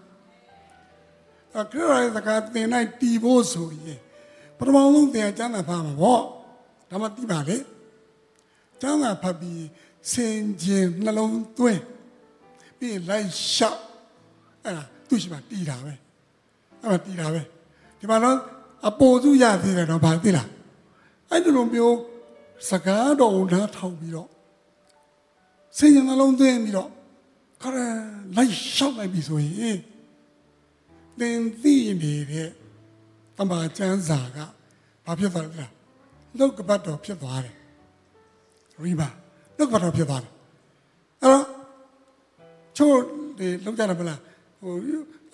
[1.58, 4.00] အခရစ်တော်စကားသင်တိုင်းတည်ဖို့ဆိုရင်
[4.58, 6.22] ပထမဆုံးသင်ကျမ်းစာဖတ်မှာပေါ့
[6.90, 7.58] ဒါမှတည်ပါလေ
[8.82, 9.64] ကျမ်းစာဖတ်ပြီး
[10.12, 11.82] စင်ကြင်နှလုံးသွင်း
[12.78, 13.82] ပြီးရင်လိုက်ရှောက်
[14.64, 15.94] အဲ့ဒါသူ့ရှိမှတည်တာပဲ
[16.82, 17.42] အဲ့ဒါတည်တာပဲ
[18.00, 18.38] ဒီမှာတော့
[18.86, 20.48] အပေါ်စုရသေးတယ်တော့ဗာသိလား
[21.30, 21.98] အဲ့ဒီလိုမျိုး
[22.70, 24.30] စကားတော်နားထောင်ပြီးတော့
[25.78, 26.90] စင်ကြင်နှလုံးသွင်းပြီးတော့
[27.62, 27.78] ခရ
[28.38, 29.78] လိုက်ရှောက်လိုက်ပြီဆိုရင်
[31.20, 32.50] သင်သိနေတဲ့
[33.38, 34.38] တမန်ကျမ်းစာက
[35.06, 35.66] ဘာဖြစ်သွားလဲ
[36.38, 37.56] လောက်ကပတ်တော်ဖြစ်သွားတယ်
[38.84, 39.10] ရီဘာ
[39.58, 40.32] လောက်ကပတ်တော်ဖြစ်သွားတယ်
[41.24, 41.46] အဲ့တော့
[42.78, 42.96] ချို့
[43.38, 44.20] ဒီလောက်ကြတယ်မလား
[44.62, 44.74] ဟို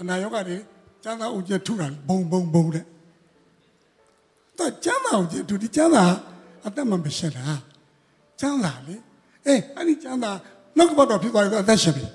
[0.01, 0.57] အနာယောဂတွေ
[1.03, 2.85] ကျမ်းစာအုပ်ကျထုတာဘုံဘုံဘုံတဲ့
[4.57, 6.05] တော့ကျမ်းစာအုပ်ကျထုဒီကျမ်းစာ
[6.65, 7.45] အသက်မမရှိတာ
[8.39, 8.95] ကျမ်းစာလေ
[9.45, 10.31] အေးအဲ့ဒီကျမ်းစာ
[10.77, 12.05] လောက်ကပတ်တော်ဖြစ်သွားရင်အသက်ရှင်ပြီ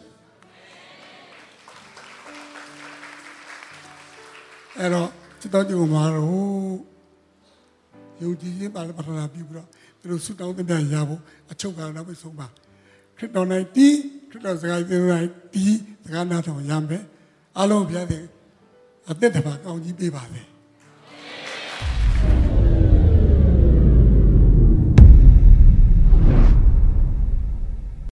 [4.78, 5.08] အဲ့တော့
[5.42, 6.26] စတော်ကြုံမှာတော့
[8.22, 9.68] ယုံကြည်ခြင်းပါလပထနာပြုပြီးတော့
[10.00, 11.20] သူတို့ဆုတောင်းတဲ့ရဖို့
[11.50, 12.46] အချုပ်ကနောက်ပြီးဆုံးပါ
[13.16, 13.96] ခရစ်တော်၌တီး
[14.30, 15.00] ခရစ်တော်စကားပြော၌
[15.54, 17.04] တီးစကားနားထောင်ရမယ်
[17.58, 18.26] အလုံးဘုရားသခင်
[19.10, 20.42] အသက်တပါကောင်းကြီးပေးပါစေ